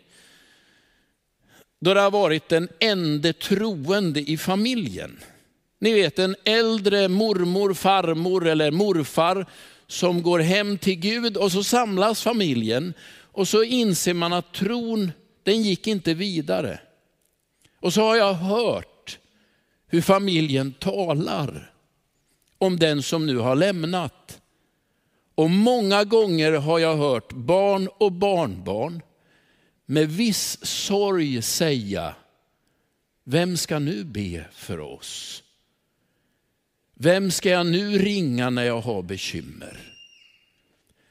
Då 1.79 1.93
det 1.93 2.01
har 2.01 2.11
varit 2.11 2.49
den 2.49 2.69
enda 2.79 3.33
troende 3.33 4.19
i 4.19 4.37
familjen. 4.37 5.19
Ni 5.79 5.93
vet 5.93 6.19
en 6.19 6.35
äldre 6.43 7.07
mormor, 7.07 7.73
farmor 7.73 8.47
eller 8.47 8.71
morfar 8.71 9.45
som 9.87 10.23
går 10.23 10.39
hem 10.39 10.77
till 10.77 10.95
Gud 10.95 11.37
och 11.37 11.51
så 11.51 11.63
samlas 11.63 12.23
familjen 12.23 12.93
och 13.31 13.47
så 13.47 13.63
inser 13.63 14.13
man 14.13 14.33
att 14.33 14.53
tron, 14.53 15.11
den 15.43 15.61
gick 15.61 15.87
inte 15.87 16.13
vidare. 16.13 16.79
Och 17.79 17.93
så 17.93 18.01
har 18.01 18.15
jag 18.15 18.33
hört 18.33 19.19
hur 19.87 20.01
familjen 20.01 20.73
talar 20.73 21.73
om 22.57 22.79
den 22.79 23.03
som 23.03 23.25
nu 23.25 23.37
har 23.37 23.55
lämnat. 23.55 24.41
Och 25.35 25.49
många 25.49 26.03
gånger 26.03 26.51
har 26.51 26.79
jag 26.79 26.97
hört 26.97 27.33
barn 27.33 27.89
och 27.97 28.11
barnbarn 28.11 29.01
med 29.85 30.09
viss 30.09 30.65
sorg 30.65 31.41
säga, 31.41 32.15
vem 33.23 33.57
ska 33.57 33.79
nu 33.79 34.03
be 34.03 34.45
för 34.51 34.79
oss? 34.79 35.43
Vem 36.93 37.31
ska 37.31 37.49
jag 37.49 37.65
nu 37.65 37.97
ringa 37.97 38.49
när 38.49 38.63
jag 38.63 38.81
har 38.81 39.01
bekymmer? 39.01 39.93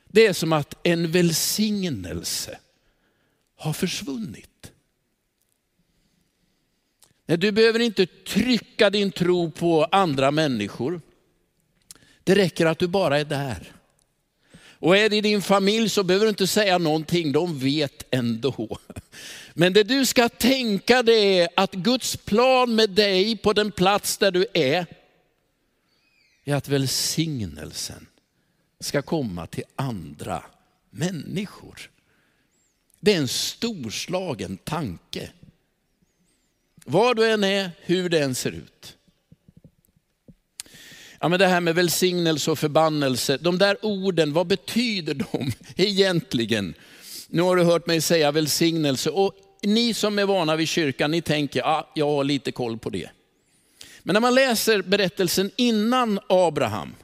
Det 0.09 0.27
är 0.27 0.33
som 0.33 0.53
att 0.53 0.75
en 0.83 1.13
välsignelse 1.13 2.59
har 3.61 3.73
försvunnit. 3.73 4.73
Du 7.27 7.53
behöver 7.53 7.81
inte 7.81 8.07
trycka 8.07 8.91
din 8.91 9.13
tro 9.13 9.51
på 9.51 9.85
andra 9.85 10.31
människor. 10.31 11.01
Det 12.25 12.35
räcker 12.35 12.67
att 12.67 12.79
du 12.79 12.87
bara 12.87 13.19
är 13.19 13.25
där. 13.25 13.73
Och 14.73 14.97
är 14.97 15.09
det 15.09 15.17
i 15.17 15.21
din 15.21 15.43
familj 15.43 15.89
så 15.89 16.03
behöver 16.03 16.27
du 16.27 16.31
inte 16.31 16.47
säga 16.47 16.79
någonting, 16.79 17.33
de 17.33 17.59
vet 17.59 18.05
ändå. 18.11 18.79
Men 19.55 19.73
det 19.73 19.83
du 19.83 20.07
ska 20.07 20.29
tänka 20.29 21.03
det 21.03 21.41
är 21.41 21.49
att 21.57 21.73
Guds 21.73 22.17
plan 22.17 22.75
med 22.75 22.91
dig 22.91 23.37
på 23.37 23.53
den 23.53 23.73
plats 23.73 24.19
där 24.19 24.31
du 24.31 24.47
är, 24.55 24.87
är 26.45 26.55
att 26.55 26.69
välsignelsen 26.69 28.07
ska 28.81 29.03
komma 29.03 29.47
till 29.47 29.65
andra 29.77 30.43
människor. 30.91 31.91
Det 33.01 33.13
är 33.15 33.19
en 33.19 33.29
storslagen 33.29 34.57
tanke. 34.57 35.31
Var 36.85 37.15
du 37.15 37.27
än 37.27 37.45
är, 37.45 37.71
hur 37.81 38.09
det 38.09 38.19
än 38.19 38.35
ser 38.35 38.53
ut. 38.53 38.97
Ja, 41.21 41.29
men 41.29 41.39
det 41.39 41.47
här 41.47 41.61
med 41.61 41.75
välsignelse 41.75 42.51
och 42.51 42.59
förbannelse, 42.59 43.37
de 43.37 43.59
där 43.59 43.85
orden, 43.85 44.33
vad 44.33 44.47
betyder 44.47 45.15
de 45.15 45.53
egentligen? 45.77 46.75
Nu 47.29 47.43
har 47.43 47.57
du 47.57 47.63
hört 47.63 47.87
mig 47.87 48.01
säga 48.01 48.33
välsignelse 48.33 49.11
och 49.11 49.35
ni 49.63 49.95
som 49.95 50.19
är 50.19 50.27
vana 50.27 50.57
vid 50.57 50.69
kyrkan, 50.69 51.11
ni 51.11 51.23
tänker, 51.23 51.63
ah, 51.63 51.91
jag 51.95 52.07
har 52.07 52.25
lite 52.25 52.53
koll 52.53 52.79
på 52.79 52.91
det. 52.91 53.11
Men 54.03 54.13
när 54.13 54.21
man 54.21 54.35
läser 54.35 54.83
berättelsen 54.83 55.51
innan 55.57 56.21
Abraham, 56.29 56.95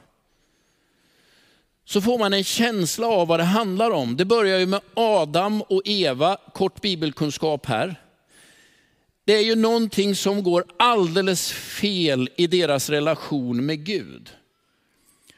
så 1.89 2.01
får 2.01 2.19
man 2.19 2.33
en 2.33 2.43
känsla 2.43 3.07
av 3.07 3.27
vad 3.27 3.39
det 3.39 3.43
handlar 3.43 3.91
om. 3.91 4.17
Det 4.17 4.25
börjar 4.25 4.59
ju 4.59 4.65
med 4.65 4.81
Adam 4.93 5.61
och 5.61 5.81
Eva, 5.85 6.37
kort 6.53 6.81
bibelkunskap 6.81 7.65
här. 7.65 7.95
Det 9.25 9.33
är 9.33 9.41
ju 9.41 9.55
någonting 9.55 10.15
som 10.15 10.43
går 10.43 10.65
alldeles 10.77 11.51
fel 11.51 12.29
i 12.35 12.47
deras 12.47 12.89
relation 12.89 13.65
med 13.65 13.85
Gud. 13.85 14.29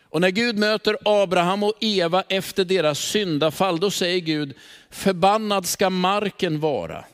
Och 0.04 0.22
när 0.22 0.30
Gud 0.30 0.58
möter 0.58 0.98
Abraham 1.06 1.64
och 1.64 1.74
Eva 1.80 2.24
efter 2.30 2.66
deras 2.66 3.00
syndafall, 3.00 3.80
då 3.80 3.92
säger 3.92 4.20
Gud, 4.20 4.54
förbannad 4.90 5.66
ska 5.66 5.90
marken 5.90 6.60
vara. 6.60 7.06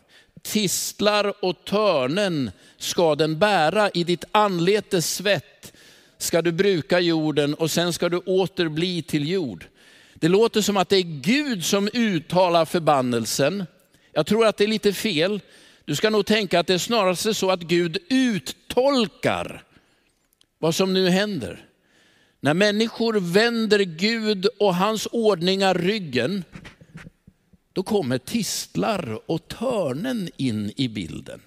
Tistlar 0.42 1.46
och 1.46 1.66
törnen 1.66 2.52
ska 2.78 3.16
den 3.16 3.40
bära, 3.40 3.90
i 3.90 4.04
ditt 4.04 4.26
anletes 4.32 5.16
svett 5.16 5.74
ska 6.18 6.42
du 6.42 6.52
bruka 6.52 7.00
jorden 7.00 7.54
och 7.54 7.72
sen 7.72 7.94
ska 7.94 8.10
du 8.10 8.18
åter 8.18 8.68
bli 8.68 9.02
till 9.02 9.30
jord. 9.30 9.66
Det 10.14 10.28
låter 10.28 10.62
som 10.62 10.78
att 10.78 10.90
det 10.90 10.98
är 10.98 11.22
Gud 11.22 11.66
som 11.66 11.90
uttalar 11.94 12.66
förbannelsen. 12.66 13.66
Jag 14.12 14.26
tror 14.26 14.46
att 14.46 14.58
det 14.58 14.64
är 14.64 14.68
lite 14.68 14.94
fel. 14.94 15.40
Du 15.86 15.96
ska 15.96 16.10
nog 16.10 16.26
tänka 16.26 16.60
att 16.60 16.68
det 16.68 16.74
är 16.74 16.78
snarare 16.78 17.34
så 17.34 17.52
att 17.52 17.62
Gud 17.62 17.98
uttolkar 18.10 19.64
vad 20.60 20.76
som 20.76 20.94
nu 20.94 21.10
händer. 21.10 21.66
När 22.40 22.54
människor 22.54 23.14
vänder 23.14 23.80
Gud 23.80 24.48
och 24.60 24.76
hans 24.76 25.08
ordningar 25.12 25.74
ryggen, 25.74 26.44
då 27.74 27.84
kommer 27.84 28.18
tistlar 28.18 29.20
och 29.26 29.48
törnen 29.48 30.30
in 30.38 30.72
i 30.76 30.88
bilden. 30.88 31.42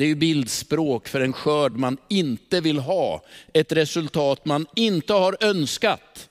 Det 0.00 0.04
är 0.04 0.08
ju 0.08 0.14
bildspråk 0.14 1.08
för 1.08 1.20
en 1.20 1.32
skörd 1.32 1.72
man 1.72 1.96
inte 2.08 2.60
vill 2.60 2.78
ha, 2.78 3.22
ett 3.52 3.72
resultat 3.72 4.44
man 4.44 4.66
inte 4.76 5.12
har 5.12 5.36
önskat. 5.40 6.28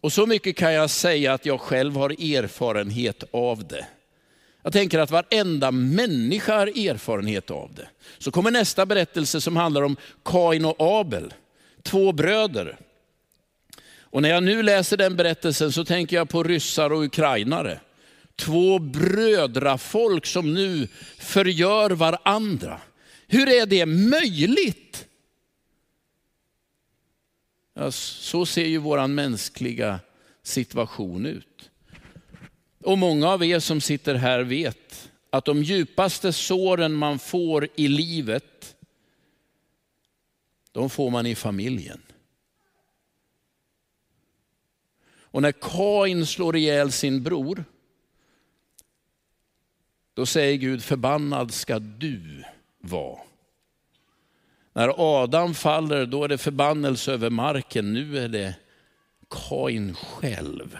Och 0.00 0.12
så 0.12 0.26
mycket 0.26 0.56
kan 0.56 0.72
jag 0.72 0.90
säga 0.90 1.32
att 1.32 1.46
jag 1.46 1.60
själv 1.60 1.96
har 1.96 2.10
erfarenhet 2.10 3.24
av 3.30 3.68
det. 3.68 3.86
Jag 4.62 4.72
tänker 4.72 4.98
att 4.98 5.10
varenda 5.10 5.70
människa 5.70 6.58
har 6.58 6.66
erfarenhet 6.66 7.50
av 7.50 7.74
det. 7.74 7.88
Så 8.18 8.30
kommer 8.30 8.50
nästa 8.50 8.86
berättelse 8.86 9.40
som 9.40 9.56
handlar 9.56 9.82
om 9.82 9.96
Kain 10.24 10.64
och 10.64 10.76
Abel, 10.78 11.34
två 11.82 12.12
bröder. 12.12 12.78
Och 14.00 14.22
när 14.22 14.28
jag 14.28 14.42
nu 14.42 14.62
läser 14.62 14.96
den 14.96 15.16
berättelsen 15.16 15.72
så 15.72 15.84
tänker 15.84 16.16
jag 16.16 16.28
på 16.28 16.42
ryssar 16.42 16.92
och 16.92 17.04
ukrainare. 17.04 17.80
Två 18.38 18.78
brödrafolk 18.78 20.26
som 20.26 20.54
nu 20.54 20.88
förgör 21.18 21.90
varandra. 21.90 22.80
Hur 23.26 23.48
är 23.48 23.66
det 23.66 23.86
möjligt? 23.86 25.06
Ja, 27.74 27.90
så 27.90 28.46
ser 28.46 28.66
ju 28.66 28.78
vår 28.78 29.06
mänskliga 29.06 30.00
situation 30.42 31.26
ut. 31.26 31.70
Och 32.82 32.98
många 32.98 33.28
av 33.28 33.44
er 33.44 33.58
som 33.58 33.80
sitter 33.80 34.14
här 34.14 34.40
vet 34.40 35.10
att 35.30 35.44
de 35.44 35.62
djupaste 35.62 36.32
såren 36.32 36.94
man 36.94 37.18
får 37.18 37.68
i 37.74 37.88
livet, 37.88 38.76
de 40.72 40.90
får 40.90 41.10
man 41.10 41.26
i 41.26 41.34
familjen. 41.34 42.02
Och 45.30 45.42
när 45.42 45.52
Kain 45.52 46.26
slår 46.26 46.56
ihjäl 46.56 46.92
sin 46.92 47.22
bror, 47.22 47.64
då 50.18 50.26
säger 50.26 50.56
Gud, 50.56 50.82
förbannad 50.82 51.54
ska 51.54 51.78
du 51.78 52.44
vara. 52.80 53.18
När 54.72 54.94
Adam 54.96 55.54
faller, 55.54 56.06
då 56.06 56.24
är 56.24 56.28
det 56.28 56.38
förbannelse 56.38 57.12
över 57.12 57.30
marken. 57.30 57.92
Nu 57.92 58.18
är 58.18 58.28
det 58.28 58.54
Kain 59.30 59.94
själv 59.94 60.78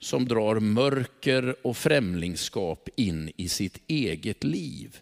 som 0.00 0.28
drar 0.28 0.60
mörker 0.60 1.66
och 1.66 1.76
främlingskap 1.76 2.88
in 2.96 3.32
i 3.36 3.48
sitt 3.48 3.82
eget 3.86 4.44
liv. 4.44 4.98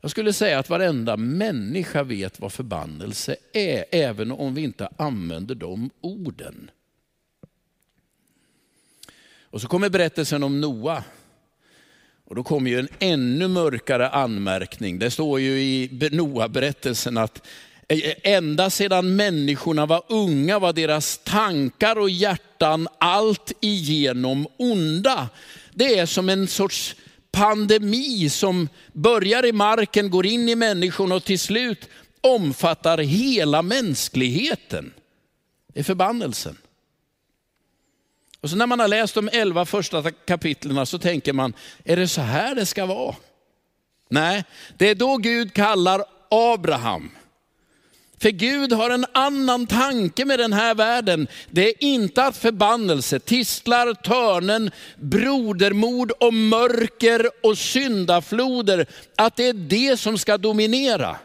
Jag 0.00 0.10
skulle 0.10 0.32
säga 0.32 0.58
att 0.58 0.70
varenda 0.70 1.16
människa 1.16 2.02
vet 2.02 2.40
vad 2.40 2.52
förbannelse 2.52 3.36
är, 3.52 3.84
även 3.90 4.32
om 4.32 4.54
vi 4.54 4.62
inte 4.62 4.88
använder 4.96 5.54
de 5.54 5.90
orden. 6.00 6.70
Och 9.42 9.60
så 9.60 9.68
kommer 9.68 9.90
berättelsen 9.90 10.42
om 10.42 10.60
Noa. 10.60 11.04
Och 12.32 12.36
då 12.36 12.42
kommer 12.42 12.70
ju 12.70 12.78
en 12.78 12.88
ännu 12.98 13.48
mörkare 13.48 14.08
anmärkning. 14.08 14.98
Det 14.98 15.10
står 15.10 15.40
ju 15.40 15.60
i 15.60 16.08
Noa-berättelsen 16.12 17.18
att 17.18 17.46
eh, 17.88 18.12
ända 18.22 18.70
sedan 18.70 19.16
människorna 19.16 19.86
var 19.86 20.02
unga 20.08 20.58
var 20.58 20.72
deras 20.72 21.18
tankar 21.24 21.98
och 21.98 22.10
hjärtan 22.10 22.88
allt 22.98 23.52
igenom 23.60 24.46
onda. 24.56 25.28
Det 25.74 25.98
är 25.98 26.06
som 26.06 26.28
en 26.28 26.46
sorts 26.46 26.96
pandemi 27.32 28.30
som 28.30 28.68
börjar 28.92 29.46
i 29.46 29.52
marken, 29.52 30.10
går 30.10 30.26
in 30.26 30.48
i 30.48 30.54
människorna 30.54 31.14
och 31.14 31.24
till 31.24 31.38
slut 31.38 31.88
omfattar 32.20 32.98
hela 32.98 33.62
mänskligheten. 33.62 34.92
Det 35.72 35.80
är 35.80 35.84
förbannelsen. 35.84 36.56
Och 38.42 38.50
så 38.50 38.56
när 38.56 38.66
man 38.66 38.80
har 38.80 38.88
läst 38.88 39.14
de 39.14 39.28
elva 39.32 39.66
första 39.66 40.10
kapitlen 40.10 40.86
så 40.86 40.98
tänker 40.98 41.32
man, 41.32 41.52
är 41.84 41.96
det 41.96 42.08
så 42.08 42.20
här 42.20 42.54
det 42.54 42.66
ska 42.66 42.86
vara? 42.86 43.14
Nej, 44.10 44.44
det 44.78 44.90
är 44.90 44.94
då 44.94 45.16
Gud 45.16 45.54
kallar 45.54 46.04
Abraham. 46.30 47.10
För 48.22 48.30
Gud 48.30 48.72
har 48.72 48.90
en 48.90 49.06
annan 49.12 49.66
tanke 49.66 50.24
med 50.24 50.38
den 50.38 50.52
här 50.52 50.74
världen. 50.74 51.28
Det 51.50 51.68
är 51.68 51.74
inte 51.78 52.24
att 52.24 52.36
förbannelse, 52.36 53.20
tistlar, 53.20 53.94
törnen, 53.94 54.70
brodermord 54.96 56.10
och 56.10 56.34
mörker 56.34 57.30
och 57.42 57.58
syndafloder, 57.58 58.86
att 59.16 59.36
det 59.36 59.48
är 59.48 59.52
det 59.52 60.00
som 60.00 60.18
ska 60.18 60.38
dominera. 60.38 61.16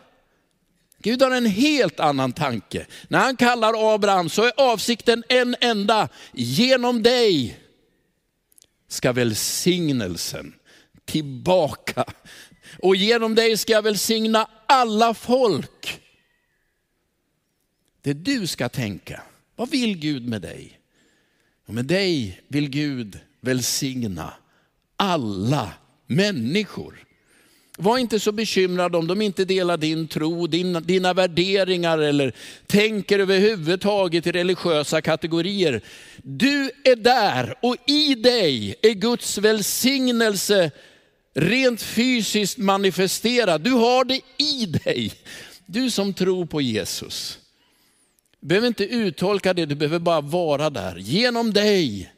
Gud 0.99 1.21
har 1.21 1.31
en 1.31 1.45
helt 1.45 1.99
annan 1.99 2.33
tanke. 2.33 2.85
När 3.07 3.19
han 3.19 3.37
kallar 3.37 3.93
Abraham 3.95 4.29
så 4.29 4.43
är 4.43 4.51
avsikten 4.57 5.23
en 5.29 5.55
enda. 5.61 6.09
Genom 6.33 7.03
dig 7.03 7.59
ska 8.87 9.11
välsignelsen 9.11 10.53
tillbaka. 11.05 12.05
Och 12.79 12.95
genom 12.95 13.35
dig 13.35 13.57
ska 13.57 13.73
jag 13.73 13.81
välsigna 13.81 14.49
alla 14.65 15.13
folk. 15.13 16.01
Det 18.01 18.13
du 18.13 18.47
ska 18.47 18.69
tänka. 18.69 19.21
Vad 19.55 19.69
vill 19.69 19.97
Gud 19.97 20.27
med 20.27 20.41
dig? 20.41 20.79
Och 21.67 21.73
med 21.73 21.85
dig 21.85 22.41
vill 22.47 22.69
Gud 22.69 23.19
välsigna 23.41 24.33
alla 24.97 25.73
människor. 26.07 27.06
Var 27.79 27.97
inte 27.97 28.19
så 28.19 28.31
bekymrad 28.31 28.95
om 28.95 29.07
de 29.07 29.21
inte 29.21 29.45
delar 29.45 29.77
din 29.77 30.07
tro, 30.07 30.47
din, 30.47 30.73
dina 30.73 31.13
värderingar 31.13 31.97
eller 31.97 32.33
tänker 32.65 33.19
överhuvudtaget 33.19 34.27
i 34.27 34.31
religiösa 34.31 35.01
kategorier. 35.01 35.81
Du 36.23 36.71
är 36.83 36.95
där 36.95 37.55
och 37.61 37.75
i 37.87 38.15
dig 38.15 38.75
är 38.81 38.93
Guds 38.93 39.37
välsignelse 39.37 40.71
rent 41.35 41.81
fysiskt 41.81 42.57
manifesterad. 42.57 43.61
Du 43.61 43.71
har 43.71 44.05
det 44.05 44.21
i 44.37 44.65
dig. 44.65 45.13
Du 45.65 45.91
som 45.91 46.13
tror 46.13 46.45
på 46.45 46.61
Jesus. 46.61 47.39
Du 48.39 48.47
behöver 48.47 48.67
inte 48.67 48.85
uttolka 48.85 49.53
det, 49.53 49.65
du 49.65 49.75
behöver 49.75 49.99
bara 49.99 50.21
vara 50.21 50.69
där. 50.69 50.95
Genom 50.97 51.53
dig 51.53 52.13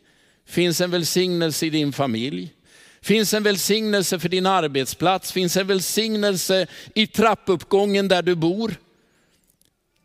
finns 0.48 0.82
en 0.82 0.92
välsignelse 0.92 1.66
i 1.66 1.70
din 1.70 1.94
familj. 1.94 2.54
Finns 3.02 3.34
en 3.34 3.44
välsignelse 3.44 4.20
för 4.20 4.30
din 4.30 4.46
arbetsplats, 4.46 5.32
finns 5.32 5.58
en 5.58 5.68
välsignelse 5.68 6.68
i 6.96 7.08
trappuppgången 7.08 8.08
där 8.08 8.22
du 8.22 8.36
bor. 8.36 8.76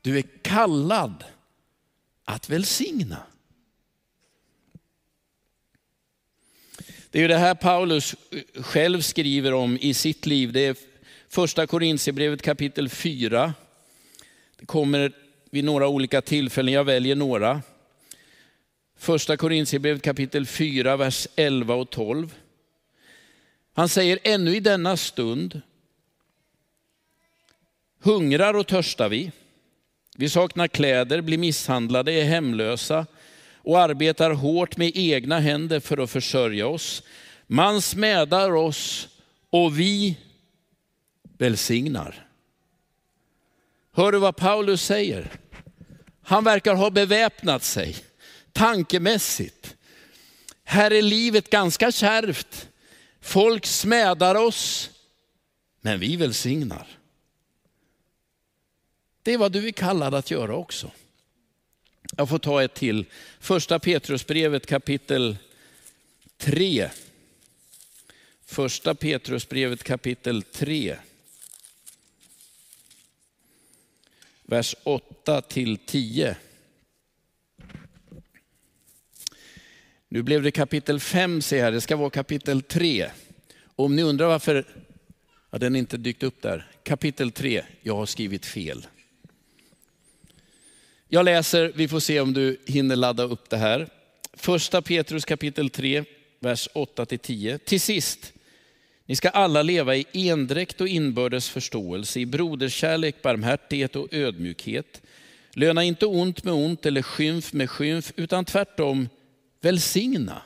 Du 0.03 0.19
är 0.19 0.25
kallad 0.43 1.25
att 2.25 2.51
välsigna. 2.51 3.17
Det 7.11 7.19
är 7.19 7.23
ju 7.23 7.29
det 7.29 7.37
här 7.37 7.55
Paulus 7.55 8.15
själv 8.55 9.01
skriver 9.01 9.55
om 9.55 9.79
i 9.81 9.95
sitt 9.95 10.27
liv. 10.27 10.53
Det 10.53 10.67
är 10.67 10.77
första 11.29 11.67
Korintierbrevet 11.67 12.43
kapitel 12.43 12.89
4. 12.89 13.55
Det 14.59 14.67
kommer 14.67 15.13
vid 15.51 15.65
några 15.65 15.89
olika 15.89 16.23
tillfällen, 16.23 16.75
jag 16.75 16.85
väljer 16.85 17.17
några. 17.17 17.63
Första 18.97 19.37
Korintierbrevet 19.37 20.03
kapitel 20.03 20.47
4, 20.47 20.97
vers 20.97 21.29
11 21.37 21.75
och 21.75 21.91
12. 21.91 22.35
Han 23.75 23.89
säger, 23.89 24.19
ännu 24.23 24.57
i 24.57 24.61
denna 24.61 24.97
stund 24.97 25.61
hungrar 28.01 28.55
och 28.55 28.67
törstar 28.67 29.09
vi. 29.09 29.33
Vi 30.17 30.29
saknar 30.29 30.69
kläder, 30.69 31.21
blir 31.21 31.39
misshandlade, 31.39 32.13
är 32.13 32.25
hemlösa 32.25 33.07
och 33.57 33.81
arbetar 33.81 34.31
hårt 34.31 34.77
med 34.77 34.93
egna 34.95 35.41
händer 35.41 35.81
för 35.81 35.99
att 35.99 36.11
försörja 36.11 36.67
oss. 36.67 37.03
Man 37.47 37.83
smädar 37.83 38.51
oss 38.51 39.09
och 39.51 39.79
vi 39.79 40.17
välsignar. 41.39 42.29
Hör 43.93 44.13
du 44.13 44.19
vad 44.19 44.37
Paulus 44.37 44.83
säger? 44.83 45.31
Han 46.23 46.45
verkar 46.45 46.75
ha 46.75 46.91
beväpnat 46.91 47.63
sig 47.63 47.97
tankemässigt. 48.53 49.77
Här 50.65 50.91
är 50.91 51.03
livet 51.03 51.51
ganska 51.51 51.93
kärvt. 51.93 52.69
Folk 53.25 53.67
smädar 53.67 54.35
oss, 54.35 54.91
men 55.81 56.01
vi 56.01 56.17
välsignar. 56.17 56.87
Det 59.23 59.33
är 59.33 59.39
vad 59.39 59.53
du 59.53 59.69
är 59.69 59.73
kallad 59.73 60.15
att 60.15 60.31
göra 60.31 60.57
också. 60.57 60.91
Jag 62.17 62.29
får 62.29 62.39
ta 62.39 62.63
ett 62.63 62.75
till. 62.75 63.07
Första 63.41 63.79
Petrusbrevet 63.79 64.67
kapitel 64.67 65.37
3. 66.37 66.91
Första 68.45 68.95
Petrusbrevet 68.95 69.83
kapitel 69.83 70.43
3. 70.43 70.97
Vers 74.43 74.75
8 74.83 75.43
till 75.43 75.79
10. 75.79 76.37
Nu 80.15 80.23
blev 80.23 80.43
det 80.43 80.51
kapitel 80.51 81.01
5 81.01 81.43
ser 81.43 81.65
jag, 81.65 81.73
det 81.73 81.81
ska 81.81 81.97
vara 81.97 82.11
kapitel 82.11 82.63
3. 82.63 83.11
Om 83.77 83.97
ni 83.97 84.03
undrar 84.03 84.27
varför 84.27 84.65
ja, 85.51 85.59
den 85.59 85.77
inte 85.77 85.97
dykt 85.97 86.23
upp 86.23 86.43
där. 86.43 86.67
Kapitel 86.83 87.31
3, 87.31 87.63
jag 87.83 87.97
har 87.97 88.07
skrivit 88.07 88.47
fel. 88.47 88.87
Jag 91.09 91.25
läser, 91.25 91.73
vi 91.75 91.89
får 91.89 92.01
se 92.01 92.21
om 92.21 92.33
du 92.33 92.57
hinner 92.67 92.97
ladda 92.97 93.23
upp 93.23 93.51
det 93.51 93.57
här. 93.57 93.89
Första 94.33 94.83
Petrus 94.83 95.25
kapitel 95.25 95.71
3, 95.71 96.05
vers 96.41 96.69
8-10. 96.75 97.59
Till 97.59 97.81
sist, 97.81 98.33
ni 99.07 99.17
ska 99.17 99.29
alla 99.29 99.63
leva 99.63 99.97
i 99.97 100.07
endräkt 100.13 100.81
och 100.81 100.89
inbördes 100.89 101.49
förståelse, 101.49 102.21
i 102.21 102.27
broderskärlek, 102.27 103.23
barmhärtighet 103.23 103.97
och 103.97 104.09
ödmjukhet. 104.13 105.03
Löna 105.55 105.85
inte 105.85 106.07
ont 106.07 106.45
med 106.45 106.55
ont 106.55 106.87
eller 106.87 107.03
skymf 107.03 107.53
med 107.53 107.71
skymf, 107.71 108.13
utan 108.17 108.45
tvärtom 108.45 109.09
välsigna. 109.65 110.43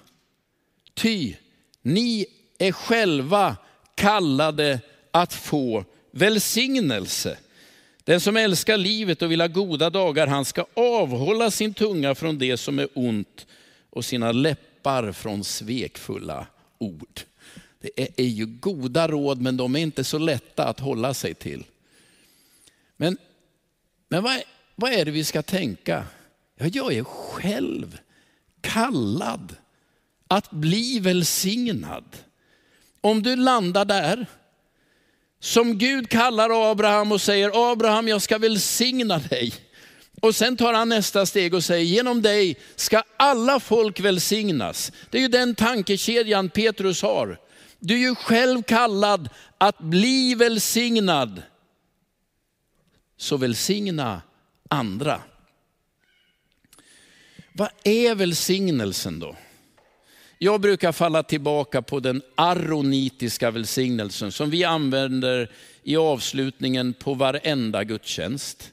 Ty 0.95 1.35
ni 1.83 2.27
är 2.59 2.73
själva 2.73 3.57
kallade 3.95 4.81
att 5.11 5.35
få 5.35 5.85
välsignelse. 6.11 7.39
Den 8.05 8.21
som 8.21 8.37
älskar 8.37 8.77
livet 8.77 9.23
och 9.23 9.31
vill 9.31 9.41
ha 9.41 9.49
goda 9.49 9.91
dagar, 9.91 10.27
han 10.27 10.45
ska 10.45 10.67
avhålla 10.75 11.51
sin 11.51 11.75
tunga 11.75 12.15
från 12.15 12.39
det 12.39 12.57
som 12.57 12.79
är 12.79 12.89
ont 12.95 13.47
och 13.91 14.05
sina 14.05 14.33
läppar 14.33 15.13
från 15.13 15.45
svekfulla 15.45 16.47
ord. 16.79 17.21
Det 17.81 18.21
är, 18.21 18.25
ju 18.25 18.47
goda 18.47 19.09
råd, 19.09 19.41
men 19.41 19.57
de 19.57 19.77
är 19.77 19.81
inte 19.81 20.05
så 20.05 20.19
lätta 20.19 20.65
att 20.65 20.81
hålla 20.81 21.15
sig 21.15 21.35
till. 21.35 21.65
Men, 22.97 23.19
men 24.09 24.23
vad, 24.23 24.43
vad 24.75 24.93
är 24.93 25.05
det 25.05 25.11
vi 25.11 25.25
ska 25.25 25.43
tänka? 25.43 26.07
Ja, 26.57 26.67
jag 26.67 26.93
är 26.93 27.05
själv 27.05 27.99
kallad 28.61 29.57
att 30.29 30.51
bli 30.51 30.99
välsignad. 30.99 32.05
Om 33.01 33.23
du 33.23 33.37
landar 33.37 33.85
där, 33.85 34.27
som 35.41 35.79
Gud 35.79 36.09
kallar 36.09 36.71
Abraham 36.71 37.13
och 37.13 37.21
säger, 37.21 37.73
Abraham 37.73 38.09
jag 38.09 38.23
ska 38.23 38.39
välsigna 38.39 39.19
dig. 39.19 39.55
Och 40.23 40.35
sen 40.35 40.57
tar 40.57 40.73
han 40.75 40.89
nästa 40.89 41.27
steg 41.27 41.55
och 41.55 41.65
säger, 41.65 41.85
genom 41.85 42.23
dig 42.23 42.57
ska 42.77 43.03
alla 43.17 43.61
folk 43.61 44.01
välsignas. 44.01 44.93
Det 45.11 45.19
är 45.19 45.23
ju 45.23 45.29
den 45.29 45.55
tankekedjan 45.55 46.49
Petrus 46.49 47.03
har. 47.03 47.39
Du 47.79 47.95
är 47.95 47.99
ju 47.99 48.15
själv 48.15 48.63
kallad 48.63 49.29
att 49.59 49.79
bli 49.79 50.35
välsignad. 50.35 51.43
Så 53.17 53.37
välsigna 53.37 54.23
andra. 54.69 55.21
Vad 57.59 57.71
är 57.85 58.15
välsignelsen 58.15 59.19
då? 59.19 59.37
Jag 60.39 60.61
brukar 60.61 60.93
falla 60.93 61.23
tillbaka 61.23 61.83
på 61.83 62.01
den 62.01 62.23
aronitiska 62.35 63.51
välsignelsen 63.51 64.33
som 64.33 64.51
vi 64.51 64.65
använder 64.65 65.51
i 65.83 65.97
avslutningen 65.97 66.93
på 66.93 67.15
varenda 67.15 67.85
gudstjänst. 67.85 68.73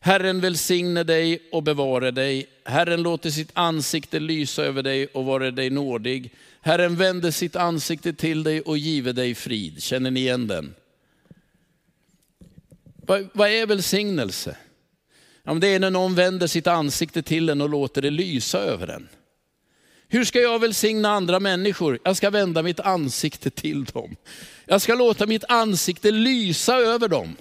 Herren 0.00 0.40
välsigne 0.40 1.04
dig 1.04 1.48
och 1.52 1.62
bevare 1.62 2.10
dig. 2.10 2.46
Herren 2.64 3.02
låter 3.02 3.30
sitt 3.30 3.50
ansikte 3.52 4.20
lysa 4.20 4.64
över 4.64 4.82
dig 4.82 5.06
och 5.06 5.24
vara 5.24 5.50
dig 5.50 5.70
nådig. 5.70 6.34
Herren 6.60 6.96
vänder 6.96 7.30
sitt 7.30 7.56
ansikte 7.56 8.12
till 8.12 8.42
dig 8.42 8.60
och 8.60 8.78
give 8.78 9.12
dig 9.12 9.34
frid. 9.34 9.82
Känner 9.82 10.10
ni 10.10 10.20
igen 10.20 10.46
den? 10.46 10.74
Vad, 13.32 13.50
är 13.50 13.66
välsignelse? 13.66 14.56
Ja, 15.46 15.54
det 15.54 15.68
är 15.68 15.78
när 15.78 15.90
någon 15.90 16.14
vänder 16.14 16.46
sitt 16.46 16.66
ansikte 16.66 17.22
till 17.22 17.48
en 17.48 17.60
och 17.60 17.68
låter 17.68 18.02
det 18.02 18.10
lysa 18.10 18.58
över 18.58 18.88
en. 18.88 19.08
Hur 20.08 20.24
ska 20.24 20.40
jag 20.40 20.58
välsigna 20.58 21.10
andra 21.10 21.40
människor? 21.40 21.98
Jag 22.04 22.16
ska 22.16 22.30
vända 22.30 22.62
mitt 22.62 22.80
ansikte 22.80 23.50
till 23.50 23.84
dem. 23.84 24.16
Jag 24.64 24.82
ska 24.82 24.94
låta 24.94 25.26
mitt 25.26 25.44
ansikte 25.48 26.10
lysa 26.10 26.76
över 26.76 27.08
dem. 27.08 27.36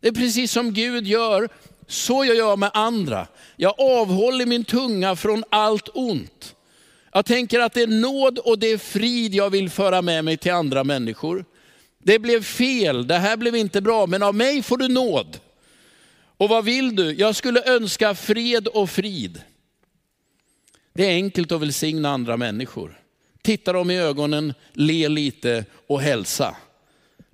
Det 0.00 0.08
är 0.08 0.12
precis 0.12 0.52
som 0.52 0.72
Gud 0.72 1.06
gör, 1.06 1.48
så 1.86 2.24
gör 2.24 2.34
jag 2.34 2.58
med 2.58 2.70
andra. 2.74 3.26
Jag 3.56 3.74
avhåller 3.78 4.46
min 4.46 4.64
tunga 4.64 5.16
från 5.16 5.44
allt 5.50 5.88
ont. 5.94 6.54
Jag 7.12 7.26
tänker 7.26 7.60
att 7.60 7.72
det 7.72 7.82
är 7.82 7.86
nåd 7.86 8.38
och 8.38 8.58
det 8.58 8.66
är 8.66 8.78
frid 8.78 9.34
jag 9.34 9.50
vill 9.50 9.70
föra 9.70 10.02
med 10.02 10.24
mig 10.24 10.36
till 10.36 10.52
andra 10.52 10.84
människor. 10.84 11.44
Det 12.02 12.18
blev 12.18 12.42
fel, 12.42 13.06
det 13.06 13.18
här 13.18 13.36
blev 13.36 13.56
inte 13.56 13.80
bra, 13.80 14.06
men 14.06 14.22
av 14.22 14.34
mig 14.34 14.62
får 14.62 14.76
du 14.76 14.88
nåd. 14.88 15.38
Och 16.36 16.48
vad 16.48 16.64
vill 16.64 16.96
du? 16.96 17.12
Jag 17.12 17.36
skulle 17.36 17.62
önska 17.64 18.14
fred 18.14 18.68
och 18.68 18.90
frid. 18.90 19.42
Det 20.92 21.06
är 21.06 21.14
enkelt 21.14 21.52
att 21.52 21.60
välsigna 21.60 22.10
andra 22.10 22.36
människor. 22.36 23.00
Titta 23.42 23.72
dem 23.72 23.90
i 23.90 23.98
ögonen, 23.98 24.54
le 24.72 25.08
lite 25.08 25.64
och 25.86 26.00
hälsa. 26.00 26.56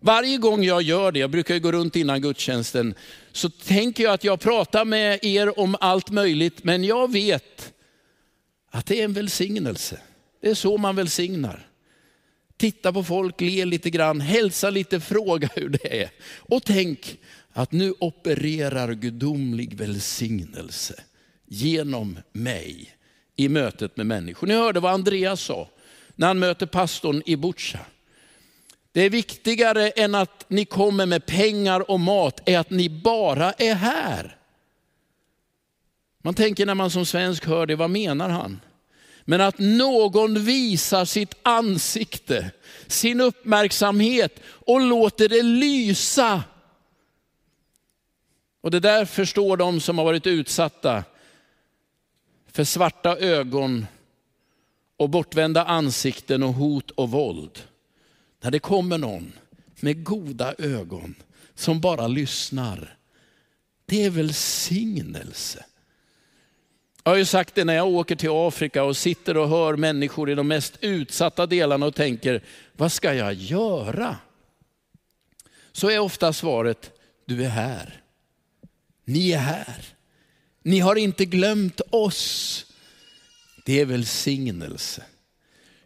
Varje 0.00 0.38
gång 0.38 0.64
jag 0.64 0.82
gör 0.82 1.12
det, 1.12 1.18
jag 1.18 1.30
brukar 1.30 1.58
gå 1.58 1.72
runt 1.72 1.96
innan 1.96 2.22
gudstjänsten, 2.22 2.94
så 3.32 3.50
tänker 3.50 4.04
jag 4.04 4.12
att 4.12 4.24
jag 4.24 4.40
pratar 4.40 4.84
med 4.84 5.24
er 5.24 5.58
om 5.60 5.76
allt 5.80 6.10
möjligt, 6.10 6.64
men 6.64 6.84
jag 6.84 7.12
vet 7.12 7.72
att 8.70 8.86
det 8.86 9.00
är 9.00 9.04
en 9.04 9.12
välsignelse. 9.12 10.00
Det 10.40 10.50
är 10.50 10.54
så 10.54 10.78
man 10.78 10.96
välsignar. 10.96 11.66
Titta 12.56 12.92
på 12.92 13.04
folk, 13.04 13.40
le 13.40 13.64
lite 13.64 13.90
grann, 13.90 14.20
hälsa 14.20 14.70
lite, 14.70 15.00
fråga 15.10 15.48
hur 15.54 15.68
det 15.68 16.02
är. 16.02 16.10
Och 16.36 16.64
tänk 16.64 17.18
att 17.60 17.72
nu 17.72 17.94
opererar 17.98 18.92
gudomlig 18.92 19.74
välsignelse 19.74 20.94
genom 21.46 22.18
mig 22.32 22.96
i 23.36 23.48
mötet 23.48 23.96
med 23.96 24.06
människor. 24.06 24.46
Ni 24.46 24.54
hörde 24.54 24.80
vad 24.80 24.92
Andreas 24.92 25.40
sa 25.40 25.68
när 26.14 26.26
han 26.26 26.38
möter 26.38 26.66
pastorn 26.66 27.22
i 27.26 27.36
Butja. 27.36 27.80
Det 28.92 29.00
är 29.00 29.10
viktigare 29.10 29.90
än 29.90 30.14
att 30.14 30.44
ni 30.48 30.64
kommer 30.64 31.06
med 31.06 31.26
pengar 31.26 31.90
och 31.90 32.00
mat, 32.00 32.48
är 32.48 32.58
att 32.58 32.70
ni 32.70 32.88
bara 32.88 33.52
är 33.52 33.74
här. 33.74 34.36
Man 36.22 36.34
tänker 36.34 36.66
när 36.66 36.74
man 36.74 36.90
som 36.90 37.06
svensk 37.06 37.46
hör 37.46 37.66
det, 37.66 37.76
vad 37.76 37.90
menar 37.90 38.28
han? 38.28 38.60
Men 39.24 39.40
att 39.40 39.58
någon 39.58 40.44
visar 40.44 41.04
sitt 41.04 41.34
ansikte, 41.42 42.50
sin 42.86 43.20
uppmärksamhet 43.20 44.40
och 44.44 44.80
låter 44.80 45.28
det 45.28 45.42
lysa 45.42 46.42
och 48.60 48.70
det 48.70 48.80
där 48.80 49.04
förstår 49.04 49.56
de 49.56 49.80
som 49.80 49.98
har 49.98 50.04
varit 50.04 50.26
utsatta 50.26 51.04
för 52.46 52.64
svarta 52.64 53.16
ögon 53.16 53.86
och 54.96 55.10
bortvända 55.10 55.64
ansikten 55.64 56.42
och 56.42 56.54
hot 56.54 56.90
och 56.90 57.10
våld. 57.10 57.62
När 58.40 58.50
det 58.50 58.58
kommer 58.58 58.98
någon 58.98 59.32
med 59.80 60.04
goda 60.04 60.54
ögon 60.58 61.14
som 61.54 61.80
bara 61.80 62.08
lyssnar. 62.08 62.96
Det 63.86 64.04
är 64.04 64.10
välsignelse. 64.10 65.64
Jag 67.04 67.12
har 67.12 67.16
ju 67.18 67.24
sagt 67.24 67.54
det 67.54 67.64
när 67.64 67.74
jag 67.74 67.88
åker 67.88 68.16
till 68.16 68.30
Afrika 68.32 68.84
och 68.84 68.96
sitter 68.96 69.36
och 69.36 69.48
hör 69.48 69.76
människor 69.76 70.30
i 70.30 70.34
de 70.34 70.48
mest 70.48 70.78
utsatta 70.80 71.46
delarna 71.46 71.86
och 71.86 71.94
tänker, 71.94 72.44
vad 72.72 72.92
ska 72.92 73.14
jag 73.14 73.34
göra? 73.34 74.16
Så 75.72 75.90
är 75.90 75.98
ofta 75.98 76.32
svaret, 76.32 76.98
du 77.24 77.44
är 77.44 77.48
här. 77.48 78.02
Ni 79.10 79.30
är 79.30 79.38
här. 79.38 79.84
Ni 80.62 80.78
har 80.78 80.96
inte 80.96 81.24
glömt 81.24 81.80
oss. 81.90 82.66
Det 83.64 83.80
är 83.80 83.84
välsignelse. 83.84 85.02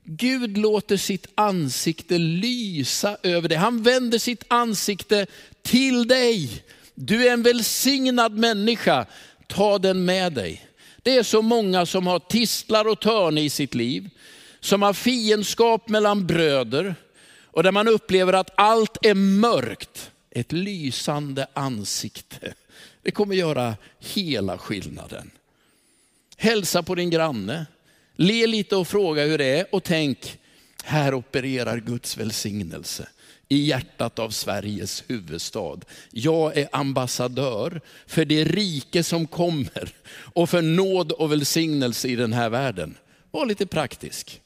Gud 0.04 0.58
låter 0.58 0.96
sitt 0.96 1.26
ansikte 1.34 2.18
lysa 2.18 3.16
över 3.22 3.48
dig. 3.48 3.58
Han 3.58 3.82
vänder 3.82 4.18
sitt 4.18 4.44
ansikte 4.48 5.26
till 5.62 6.08
dig. 6.08 6.64
Du 6.94 7.28
är 7.28 7.32
en 7.32 7.42
välsignad 7.42 8.32
människa. 8.32 9.06
Ta 9.46 9.78
den 9.78 10.04
med 10.04 10.32
dig. 10.32 10.66
Det 11.02 11.16
är 11.16 11.22
så 11.22 11.42
många 11.42 11.86
som 11.86 12.06
har 12.06 12.18
tistlar 12.18 12.88
och 12.88 13.00
törn 13.00 13.38
i 13.38 13.50
sitt 13.50 13.74
liv, 13.74 14.10
som 14.60 14.82
har 14.82 14.92
fiendskap 14.92 15.88
mellan 15.88 16.26
bröder 16.26 16.94
och 17.44 17.62
där 17.62 17.72
man 17.72 17.88
upplever 17.88 18.32
att 18.32 18.50
allt 18.54 19.06
är 19.06 19.14
mörkt. 19.14 20.10
Ett 20.30 20.52
lysande 20.52 21.46
ansikte. 21.54 22.54
Det 23.04 23.10
kommer 23.10 23.34
göra 23.34 23.76
hela 23.98 24.58
skillnaden. 24.58 25.30
Hälsa 26.36 26.82
på 26.82 26.94
din 26.94 27.10
granne, 27.10 27.66
le 28.16 28.46
lite 28.46 28.76
och 28.76 28.88
fråga 28.88 29.24
hur 29.24 29.38
det 29.38 29.58
är 29.58 29.74
och 29.74 29.84
tänk, 29.84 30.38
här 30.84 31.14
opererar 31.14 31.78
Guds 31.78 32.16
välsignelse 32.16 33.08
i 33.48 33.66
hjärtat 33.66 34.18
av 34.18 34.30
Sveriges 34.30 35.04
huvudstad. 35.06 35.80
Jag 36.10 36.56
är 36.56 36.68
ambassadör 36.72 37.80
för 38.06 38.24
det 38.24 38.44
rike 38.44 39.02
som 39.02 39.26
kommer 39.26 39.94
och 40.10 40.50
för 40.50 40.62
nåd 40.62 41.12
och 41.12 41.32
välsignelse 41.32 42.08
i 42.08 42.16
den 42.16 42.32
här 42.32 42.50
världen. 42.50 42.96
Var 43.30 43.46
lite 43.46 43.66
praktisk. 43.66 44.40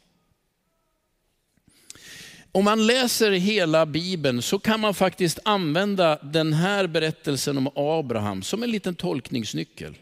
Om 2.58 2.64
man 2.64 2.86
läser 2.86 3.30
hela 3.30 3.86
Bibeln 3.86 4.42
så 4.42 4.58
kan 4.58 4.80
man 4.80 4.94
faktiskt 4.94 5.38
använda 5.44 6.18
den 6.22 6.52
här 6.52 6.86
berättelsen 6.86 7.58
om 7.58 7.70
Abraham 7.74 8.42
som 8.42 8.62
en 8.62 8.70
liten 8.70 8.94
tolkningsnyckel. 8.94 9.98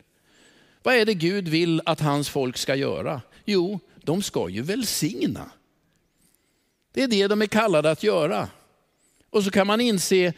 Vad 0.83 0.95
är 0.95 1.05
det 1.05 1.15
Gud 1.15 1.49
vill 1.49 1.83
att 1.85 2.01
hans 2.01 2.29
folk 2.29 2.57
ska 2.57 2.75
göra? 2.75 3.23
Jo, 3.45 3.81
de 4.03 4.23
ska 4.23 4.49
ju 4.49 4.63
välsigna. 4.63 5.51
Det 6.93 7.03
är 7.03 7.09
det 7.09 7.27
de 7.27 7.43
är 7.43 7.47
kallade 7.47 7.91
att 7.91 8.03
göra. 8.03 8.49
Och 9.31 9.45
så 9.45 9.51
kan 9.51 9.67
man 9.67 9.81
inse, 9.81 10.33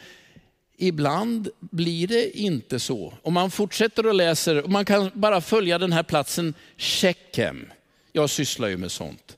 ibland 0.77 1.49
blir 1.59 2.07
det 2.07 2.39
inte 2.39 2.79
så. 2.79 3.13
Om 3.21 3.33
man 3.33 3.51
fortsätter 3.51 4.05
och 4.05 4.15
läser, 4.15 4.63
man 4.63 4.85
kan 4.85 5.11
bara 5.13 5.41
följa 5.41 5.77
den 5.77 5.91
här 5.91 6.03
platsen 6.03 6.53
Shechem. 6.77 7.65
Jag 8.11 8.29
sysslar 8.29 8.67
ju 8.67 8.77
med 8.77 8.91
sånt. 8.91 9.37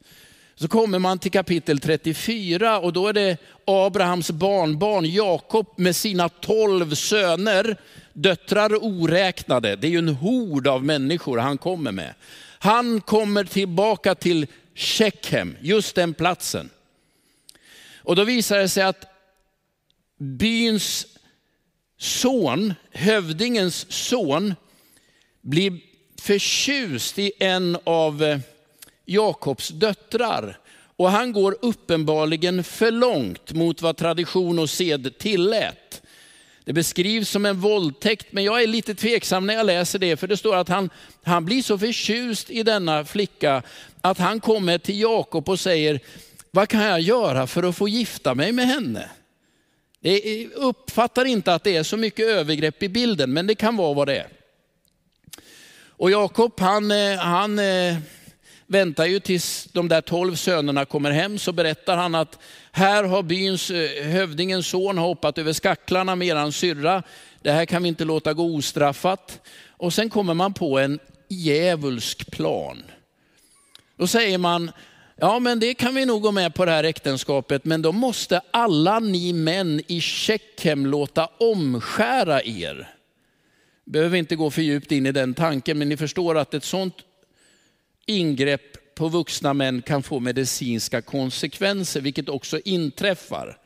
Så 0.62 0.67
kommer 0.67 1.00
man 1.00 1.19
till 1.19 1.32
kapitel 1.32 1.80
34 1.80 2.80
och 2.80 2.93
då 2.93 3.08
är 3.08 3.13
det 3.13 3.38
Abrahams 3.65 4.32
barnbarn 4.32 5.06
Jakob 5.06 5.74
med 5.76 5.95
sina 5.95 6.30
tolv 6.30 6.95
söner, 6.95 7.78
döttrar 8.13 8.84
oräknade. 8.84 9.76
Det 9.76 9.88
är 9.88 9.91
ju 9.91 9.97
en 9.97 10.08
hord 10.08 10.67
av 10.67 10.86
människor 10.86 11.38
han 11.38 11.58
kommer 11.58 11.91
med. 11.91 12.13
Han 12.60 13.02
kommer 13.02 13.43
tillbaka 13.43 14.15
till 14.15 14.47
Shechem, 14.76 15.56
just 15.62 15.95
den 15.95 16.13
platsen. 16.13 16.69
Och 17.95 18.15
då 18.15 18.24
visar 18.24 18.58
det 18.58 18.69
sig 18.69 18.84
att 18.84 19.06
byns 20.17 21.08
son, 21.97 22.74
hövdingens 22.91 23.91
son, 23.91 24.56
blir 25.41 25.80
förtjust 26.21 27.19
i 27.19 27.32
en 27.39 27.78
av 27.84 28.24
eh, 28.24 28.39
Jakobs 29.13 29.69
döttrar. 29.69 30.58
Och 30.95 31.12
han 31.12 31.32
går 31.32 31.58
uppenbarligen 31.62 32.63
för 32.63 32.91
långt 32.91 33.54
mot 33.54 33.82
vad 33.82 33.97
tradition 33.97 34.60
och 34.60 34.69
sed 34.69 35.17
tillät. 35.17 36.02
Det 36.63 36.74
beskrivs 36.74 37.30
som 37.30 37.45
en 37.45 37.60
våldtäkt, 37.60 38.28
men 38.32 38.43
jag 38.43 38.63
är 38.63 38.67
lite 38.67 38.95
tveksam 38.95 39.47
när 39.47 39.54
jag 39.54 39.65
läser 39.65 40.00
det, 40.00 40.17
för 40.17 40.28
det 40.28 40.38
står 40.38 40.56
att 40.56 40.69
han, 40.69 40.89
han 41.24 41.45
blir 41.45 41.62
så 41.62 41.78
förtjust 41.78 42.50
i 42.50 42.63
denna 42.63 43.06
flicka 43.06 43.63
att 44.02 44.17
han 44.17 44.39
kommer 44.39 44.78
till 44.78 45.00
Jakob 45.00 45.50
och 45.50 45.60
säger, 45.60 46.00
vad 46.52 46.69
kan 46.69 46.82
jag 46.84 47.02
göra 47.02 47.47
för 47.47 47.63
att 47.63 47.78
få 47.78 47.88
gifta 47.88 48.36
mig 48.36 48.52
med 48.52 48.67
henne? 48.67 49.10
Jag 50.02 50.52
uppfattar 50.56 51.26
inte 51.26 51.54
att 51.54 51.63
det 51.63 51.76
är 51.76 51.84
så 51.84 51.97
mycket 51.97 52.26
övergrepp 52.26 52.84
i 52.84 52.89
bilden, 52.89 53.34
men 53.34 53.47
det 53.47 53.56
kan 53.56 53.78
vara 53.78 53.93
vad 53.93 54.08
det 54.08 54.17
är. 54.17 54.28
Och 56.02 56.12
Jakob 56.12 56.60
han, 56.60 56.91
eh, 56.91 57.17
han 57.17 57.60
eh, 57.60 57.97
väntar 58.71 59.05
ju 59.05 59.19
tills 59.19 59.67
de 59.71 59.88
där 59.88 60.01
tolv 60.01 60.36
sönerna 60.36 60.86
kommer 60.86 61.12
hem, 61.12 61.38
så 61.38 61.51
berättar 61.51 61.97
han 61.97 62.15
att 62.15 62.39
här 62.71 63.03
har 63.03 63.23
byns 63.23 63.71
eh, 63.71 64.03
hövdingens 64.03 64.67
son 64.67 64.97
hoppat 64.97 65.38
över 65.38 65.53
skacklarna 65.53 66.15
med 66.15 66.27
eran 66.27 66.51
syrra. 66.51 67.03
Det 67.41 67.51
här 67.51 67.65
kan 67.65 67.84
vi 67.84 67.89
inte 67.89 68.05
låta 68.05 68.34
gå 68.34 68.55
ostraffat. 68.55 69.39
Och 69.67 69.93
sen 69.93 70.10
kommer 70.10 70.34
man 70.34 70.53
på 70.53 70.79
en 70.79 70.99
djävulsk 71.27 72.31
plan. 72.31 72.84
Då 73.97 74.07
säger 74.07 74.38
man, 74.38 74.71
Ja, 75.15 75.39
men 75.39 75.60
det 75.60 75.73
kan 75.73 75.95
vi 75.95 76.05
nog 76.05 76.21
gå 76.21 76.31
med 76.31 76.53
på 76.53 76.65
det 76.65 76.71
här 76.71 76.84
äktenskapet, 76.84 77.65
men 77.65 77.81
då 77.81 77.91
måste 77.91 78.41
alla 78.51 78.99
ni 78.99 79.34
män 79.34 79.81
i 79.88 80.01
Tjeckhem 80.01 80.86
låta 80.86 81.29
omskära 81.38 82.43
er. 82.43 82.89
Behöver 83.86 84.17
inte 84.17 84.36
gå 84.36 84.51
för 84.51 84.62
djupt 84.62 84.91
in 84.91 85.05
i 85.05 85.12
den 85.12 85.34
tanken, 85.34 85.77
men 85.77 85.89
ni 85.89 85.97
förstår 85.97 86.38
att 86.38 86.53
ett 86.53 86.63
sånt 86.63 86.95
ingrepp 88.06 88.96
på 88.96 89.08
vuxna 89.08 89.54
män 89.54 89.82
kan 89.82 90.04
få 90.04 90.20
medicinska 90.20 91.02
konsekvenser, 91.02 92.02
vilket 92.02 92.30
också 92.30 92.60
inträffar. 92.66 93.58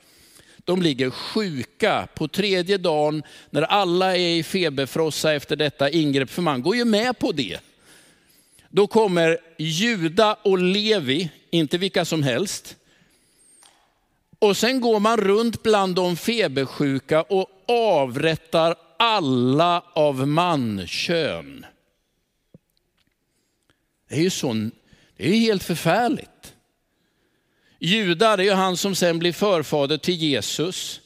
De 0.65 0.81
ligger 0.81 1.09
sjuka 1.09 2.07
på 2.15 2.27
tredje 2.27 2.77
dagen 2.77 3.23
när 3.49 3.61
alla 3.61 4.17
är 4.17 4.29
i 4.29 4.43
feberfrossa 4.43 5.33
efter 5.33 5.55
detta 5.55 5.89
ingrepp, 5.89 6.29
för 6.29 6.41
man 6.41 6.61
går 6.61 6.75
ju 6.75 6.85
med 6.85 7.19
på 7.19 7.31
det. 7.31 7.59
Då 8.69 8.87
kommer 8.87 9.37
Juda 9.57 10.37
och 10.41 10.57
Levi, 10.57 11.29
inte 11.49 11.77
vilka 11.77 12.05
som 12.05 12.23
helst. 12.23 12.75
Och 14.39 14.57
sen 14.57 14.81
går 14.81 14.99
man 14.99 15.17
runt 15.17 15.63
bland 15.63 15.95
de 15.95 16.17
febersjuka 16.17 17.21
och 17.21 17.49
avrättar 17.67 18.75
alla 18.99 19.83
av 19.93 20.27
mankön. 20.27 21.65
Det 24.09 24.15
är 24.15 24.21
ju 24.21 24.29
sån, 24.29 24.71
det 25.17 25.27
är 25.29 25.39
helt 25.39 25.63
förfärligt. 25.63 26.53
Juda, 27.79 28.37
det 28.37 28.43
är 28.43 28.45
ju 28.45 28.53
han 28.53 28.77
som 28.77 28.95
sen 28.95 29.19
blir 29.19 29.33
förfader 29.33 29.97
till 29.97 30.15
Jesus. 30.15 31.01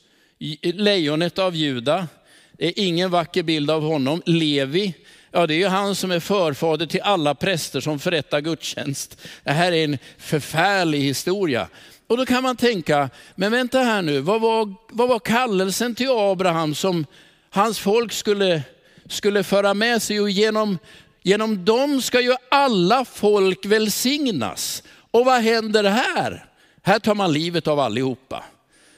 Lejonet 0.62 1.40
av 1.40 1.56
Juda. 1.56 2.08
Det 2.52 2.68
är 2.68 2.74
ingen 2.76 3.12
vacker 3.12 3.44
bild 3.44 3.72
av 3.72 3.84
honom. 3.84 4.22
Levi, 4.26 4.94
Ja, 5.32 5.48
det 5.48 5.54
är 5.54 5.58
ju 5.58 5.68
han 5.68 5.96
som 5.96 6.12
är 6.12 6.20
förfader 6.20 6.86
till 6.86 7.02
alla 7.02 7.36
präster 7.36 7.80
som 7.80 8.00
förrättar 8.00 8.42
gudstjänst. 8.42 9.18
Det 9.44 9.52
här 9.52 9.72
är 9.72 9.84
en 9.84 9.98
förfärlig 10.18 11.00
historia. 11.00 11.68
Och 12.08 12.18
då 12.18 12.26
kan 12.26 12.44
man 12.44 12.58
tänka, 12.58 13.10
men 13.36 13.52
vänta 13.52 13.80
här 13.80 14.02
nu, 14.02 14.20
vad 14.20 14.42
var, 14.42 14.74
vad 14.90 15.10
var 15.10 15.20
kallelsen 15.20 15.96
till 15.96 16.10
Abraham 16.10 16.76
som 16.76 17.06
hans 17.50 17.80
folk 17.80 18.12
skulle, 18.12 18.62
skulle 19.10 19.44
föra 19.44 19.74
med 19.74 20.02
sig? 20.02 20.22
Och 20.22 20.30
genom, 20.30 20.78
genom 21.22 21.66
dem 21.66 22.02
ska 22.02 22.22
ju 22.22 22.36
alla 22.52 23.06
folk 23.06 23.66
välsignas. 23.66 24.84
Och 25.12 25.26
vad 25.26 25.42
händer 25.42 25.84
här? 25.84 26.46
Här 26.82 27.00
tar 27.00 27.16
man 27.16 27.34
livet 27.34 27.68
av 27.68 27.80
allihopa. 27.80 28.44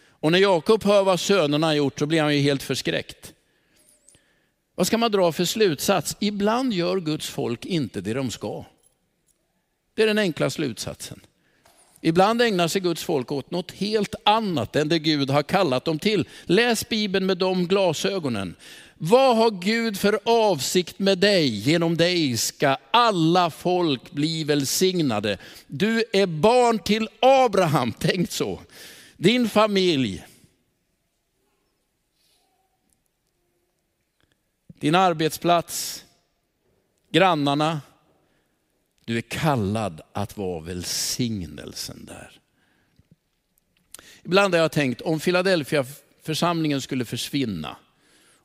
Och 0.10 0.32
när 0.32 0.40
Jakob 0.40 0.84
hör 0.84 1.04
vad 1.04 1.20
sönerna 1.20 1.68
har 1.68 1.74
gjort 1.74 2.00
så 2.00 2.06
blir 2.06 2.22
han 2.22 2.36
ju 2.36 2.42
helt 2.42 2.64
förskräckt. 2.64 3.34
Vad 4.76 4.88
ska 4.88 4.98
man 4.98 5.12
dra 5.12 5.32
för 5.32 5.46
slutsats? 5.46 6.16
Ibland 6.20 6.74
gör 6.74 7.00
Guds 7.00 7.30
folk 7.30 7.66
inte 7.66 8.02
det 8.02 8.14
de 8.14 8.32
ska. 8.32 8.66
Det 9.96 10.04
är 10.04 10.08
den 10.08 10.18
enkla 10.18 10.50
slutsatsen. 10.50 11.20
Ibland 12.02 12.42
ägnar 12.42 12.68
sig 12.68 12.82
Guds 12.82 13.04
folk 13.04 13.32
åt 13.32 13.52
något 13.52 13.72
helt 13.72 14.16
annat 14.26 14.76
än 14.76 14.90
det 14.90 15.00
Gud 15.00 15.30
har 15.30 15.44
kallat 15.44 15.86
dem 15.86 16.00
till. 16.00 16.28
Läs 16.44 16.90
Bibeln 16.90 17.26
med 17.26 17.38
de 17.38 17.68
glasögonen. 17.68 18.56
Vad 19.04 19.38
har 19.38 19.52
Gud 19.52 20.00
för 20.00 20.20
avsikt 20.24 21.00
med 21.00 21.18
dig? 21.18 21.48
Genom 21.48 21.98
dig 21.98 22.38
ska 22.38 22.78
alla 22.92 23.50
folk 23.50 24.12
bli 24.12 24.44
välsignade. 24.44 25.38
Du 25.68 26.04
är 26.14 26.26
barn 26.26 26.80
till 26.80 27.10
Abraham, 27.20 27.94
tänk 28.00 28.32
så. 28.32 28.62
Din 29.18 29.50
familj, 29.50 30.26
din 34.68 34.96
arbetsplats, 34.96 36.06
grannarna. 37.12 37.82
Du 39.06 39.18
är 39.18 39.22
kallad 39.22 40.02
att 40.14 40.38
vara 40.38 40.62
välsignelsen 40.62 42.06
där. 42.06 42.40
Ibland 44.24 44.54
har 44.54 44.62
jag 44.62 44.72
tänkt, 44.72 45.02
om 45.02 45.20
Philadelphia 45.20 45.86
församlingen 46.24 46.82
skulle 46.82 47.06
försvinna, 47.06 47.78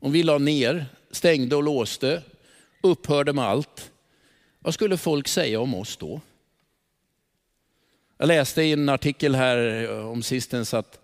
om 0.07 0.13
vi 0.13 0.23
la 0.23 0.39
ner, 0.39 0.87
stängde 1.11 1.57
och 1.57 1.63
låste, 1.63 2.23
upphörde 2.83 3.33
med 3.33 3.45
allt, 3.45 3.91
vad 4.59 4.75
skulle 4.75 4.97
folk 4.97 5.29
säga 5.29 5.61
om 5.61 5.75
oss 5.75 5.97
då? 5.97 6.21
Jag 8.19 8.27
läste 8.29 8.63
i 8.63 8.73
en 8.73 8.89
artikel 8.89 9.35
här 9.35 9.85
eh, 9.85 10.11
om 10.11 10.23
sistens 10.23 10.75
att 10.75 11.01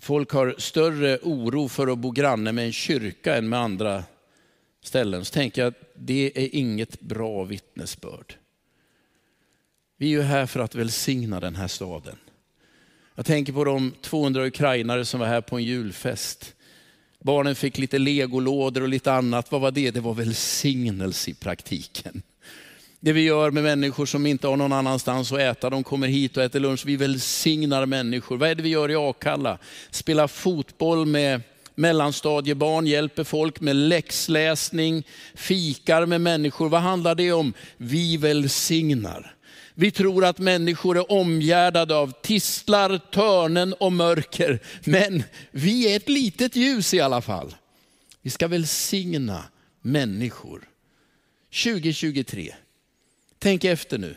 folk 0.00 0.30
har 0.30 0.54
större 0.58 1.18
oro 1.22 1.68
för 1.68 1.86
att 1.86 1.98
bo 1.98 2.10
granne 2.10 2.52
med 2.52 2.64
en 2.64 2.72
kyrka 2.72 3.36
än 3.36 3.48
med 3.48 3.58
andra 3.58 4.04
ställen. 4.82 5.24
Så 5.24 5.32
tänker 5.32 5.62
jag 5.62 5.68
att 5.68 5.92
det 5.94 6.32
är 6.34 6.54
inget 6.54 7.00
bra 7.00 7.44
vittnesbörd. 7.44 8.34
Vi 9.96 10.06
är 10.06 10.10
ju 10.10 10.22
här 10.22 10.46
för 10.46 10.60
att 10.60 10.74
välsigna 10.74 11.40
den 11.40 11.56
här 11.56 11.68
staden. 11.68 12.18
Jag 13.14 13.26
tänker 13.26 13.52
på 13.52 13.64
de 13.64 13.94
200 14.00 14.46
ukrainare 14.46 15.04
som 15.04 15.20
var 15.20 15.26
här 15.26 15.40
på 15.40 15.56
en 15.56 15.64
julfest. 15.64 16.54
Barnen 17.24 17.54
fick 17.54 17.78
lite 17.78 17.98
legolådor 17.98 18.82
och 18.82 18.88
lite 18.88 19.12
annat. 19.12 19.52
Vad 19.52 19.60
var 19.60 19.70
det? 19.70 19.90
Det 19.90 20.00
var 20.00 20.14
välsignelse 20.14 21.30
i 21.30 21.34
praktiken. 21.34 22.22
Det 23.00 23.12
vi 23.12 23.20
gör 23.20 23.50
med 23.50 23.62
människor 23.62 24.06
som 24.06 24.26
inte 24.26 24.46
har 24.46 24.56
någon 24.56 24.72
annanstans 24.72 25.32
att 25.32 25.38
äta, 25.38 25.70
de 25.70 25.84
kommer 25.84 26.08
hit 26.08 26.36
och 26.36 26.42
äter 26.42 26.60
lunch. 26.60 26.86
Vi 26.86 26.96
välsignar 26.96 27.86
människor. 27.86 28.36
Vad 28.36 28.48
är 28.48 28.54
det 28.54 28.62
vi 28.62 28.68
gör 28.68 28.90
i 28.90 28.96
Akalla? 28.96 29.58
Spelar 29.90 30.28
fotboll 30.28 31.06
med 31.06 31.40
mellanstadiebarn, 31.74 32.86
hjälper 32.86 33.24
folk 33.24 33.60
med 33.60 33.76
läxläsning, 33.76 35.06
fikar 35.34 36.06
med 36.06 36.20
människor. 36.20 36.68
Vad 36.68 36.80
handlar 36.80 37.14
det 37.14 37.32
om? 37.32 37.52
Vi 37.76 38.16
välsignar. 38.16 39.33
Vi 39.74 39.90
tror 39.90 40.24
att 40.24 40.38
människor 40.38 40.98
är 40.98 41.12
omgärdade 41.12 41.96
av 41.96 42.12
tistlar, 42.22 42.98
törnen 42.98 43.72
och 43.72 43.92
mörker. 43.92 44.58
Men 44.84 45.22
vi 45.50 45.92
är 45.92 45.96
ett 45.96 46.08
litet 46.08 46.56
ljus 46.56 46.94
i 46.94 47.00
alla 47.00 47.22
fall. 47.22 47.54
Vi 48.22 48.30
ska 48.30 48.48
välsigna 48.48 49.44
människor. 49.80 50.68
2023, 51.64 52.54
tänk 53.38 53.64
efter 53.64 53.98
nu. 53.98 54.16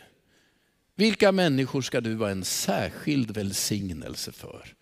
Vilka 0.95 1.31
människor 1.31 1.81
ska 1.81 2.01
du 2.01 2.13
vara 2.13 2.31
en 2.31 2.43
särskild 2.43 3.31
välsignelse 3.31 4.31
för? 4.31 4.73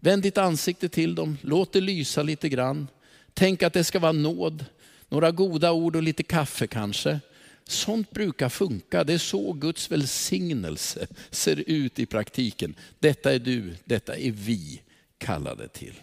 Vänd 0.00 0.22
ditt 0.22 0.38
ansikte 0.38 0.88
till 0.88 1.14
dem, 1.14 1.38
låt 1.40 1.72
det 1.72 1.80
lysa 1.80 2.22
lite 2.22 2.48
grann. 2.48 2.88
Tänk 3.34 3.62
att 3.62 3.72
det 3.72 3.84
ska 3.84 3.98
vara 3.98 4.12
nåd, 4.12 4.64
några 5.08 5.30
goda 5.30 5.72
ord 5.72 5.96
och 5.96 6.02
lite 6.02 6.22
kaffe 6.22 6.66
kanske. 6.66 7.20
Sånt 7.66 8.10
brukar 8.10 8.48
funka. 8.48 9.04
Det 9.04 9.12
är 9.12 9.18
så 9.18 9.52
Guds 9.52 9.90
välsignelse 9.90 11.06
ser 11.30 11.64
ut 11.66 11.98
i 11.98 12.06
praktiken. 12.06 12.74
Detta 12.98 13.34
är 13.34 13.38
du, 13.38 13.76
detta 13.84 14.16
är 14.16 14.30
vi 14.30 14.82
kallade 15.18 15.68
till. 15.68 15.94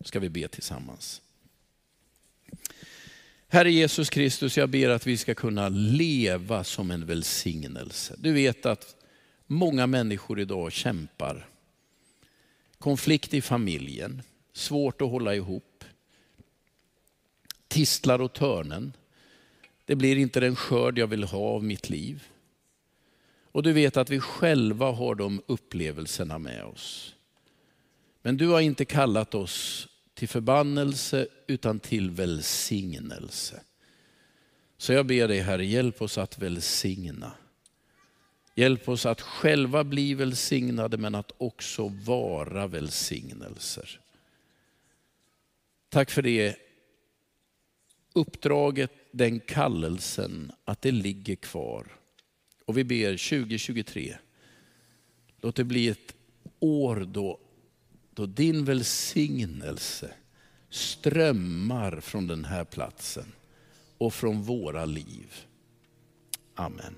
Ska 0.00 0.20
vi 0.20 0.28
be 0.28 0.48
tillsammans. 0.48 1.22
Herre 3.48 3.72
Jesus 3.72 4.10
Kristus, 4.10 4.56
jag 4.56 4.68
ber 4.68 4.88
att 4.88 5.06
vi 5.06 5.16
ska 5.16 5.34
kunna 5.34 5.68
leva 5.68 6.64
som 6.64 6.90
en 6.90 7.06
välsignelse. 7.06 8.14
Du 8.18 8.32
vet 8.32 8.66
att 8.66 8.96
många 9.46 9.86
människor 9.86 10.40
idag 10.40 10.72
kämpar. 10.72 11.48
Konflikt 12.78 13.34
i 13.34 13.42
familjen, 13.42 14.22
svårt 14.52 15.02
att 15.02 15.10
hålla 15.10 15.34
ihop. 15.34 15.84
Tistlar 17.68 18.18
och 18.18 18.32
törnen. 18.32 18.92
Det 19.86 19.96
blir 19.96 20.16
inte 20.16 20.40
den 20.40 20.56
skörd 20.56 20.98
jag 20.98 21.06
vill 21.06 21.24
ha 21.24 21.38
av 21.38 21.64
mitt 21.64 21.90
liv. 21.90 22.24
Och 23.52 23.62
du 23.62 23.72
vet 23.72 23.96
att 23.96 24.10
vi 24.10 24.20
själva 24.20 24.90
har 24.90 25.14
de 25.14 25.42
upplevelserna 25.46 26.38
med 26.38 26.64
oss. 26.64 27.14
Men 28.22 28.36
du 28.36 28.48
har 28.48 28.60
inte 28.60 28.84
kallat 28.84 29.34
oss 29.34 29.88
till 30.14 30.28
förbannelse 30.28 31.26
utan 31.46 31.80
till 31.80 32.10
välsignelse. 32.10 33.60
Så 34.78 34.92
jag 34.92 35.06
ber 35.06 35.28
dig 35.28 35.40
Herre, 35.40 35.66
hjälp 35.66 36.02
oss 36.02 36.18
att 36.18 36.38
välsigna. 36.38 37.32
Hjälp 38.54 38.88
oss 38.88 39.06
att 39.06 39.20
själva 39.20 39.84
bli 39.84 40.14
välsignade 40.14 40.96
men 40.96 41.14
att 41.14 41.32
också 41.38 41.88
vara 41.88 42.66
välsignelser. 42.66 44.00
Tack 45.88 46.10
för 46.10 46.22
det 46.22 46.56
uppdraget, 48.16 48.90
den 49.10 49.40
kallelsen, 49.40 50.52
att 50.64 50.82
det 50.82 50.90
ligger 50.90 51.36
kvar. 51.36 51.86
Och 52.64 52.78
vi 52.78 52.84
ber 52.84 53.10
2023, 53.10 54.16
låt 55.40 55.56
det 55.56 55.64
bli 55.64 55.88
ett 55.88 56.14
år 56.60 57.08
då, 57.12 57.40
då 58.14 58.26
din 58.26 58.64
välsignelse 58.64 60.10
strömmar 60.70 62.00
från 62.00 62.26
den 62.26 62.44
här 62.44 62.64
platsen 62.64 63.32
och 63.98 64.14
från 64.14 64.42
våra 64.42 64.84
liv. 64.84 65.34
Amen. 66.54 66.94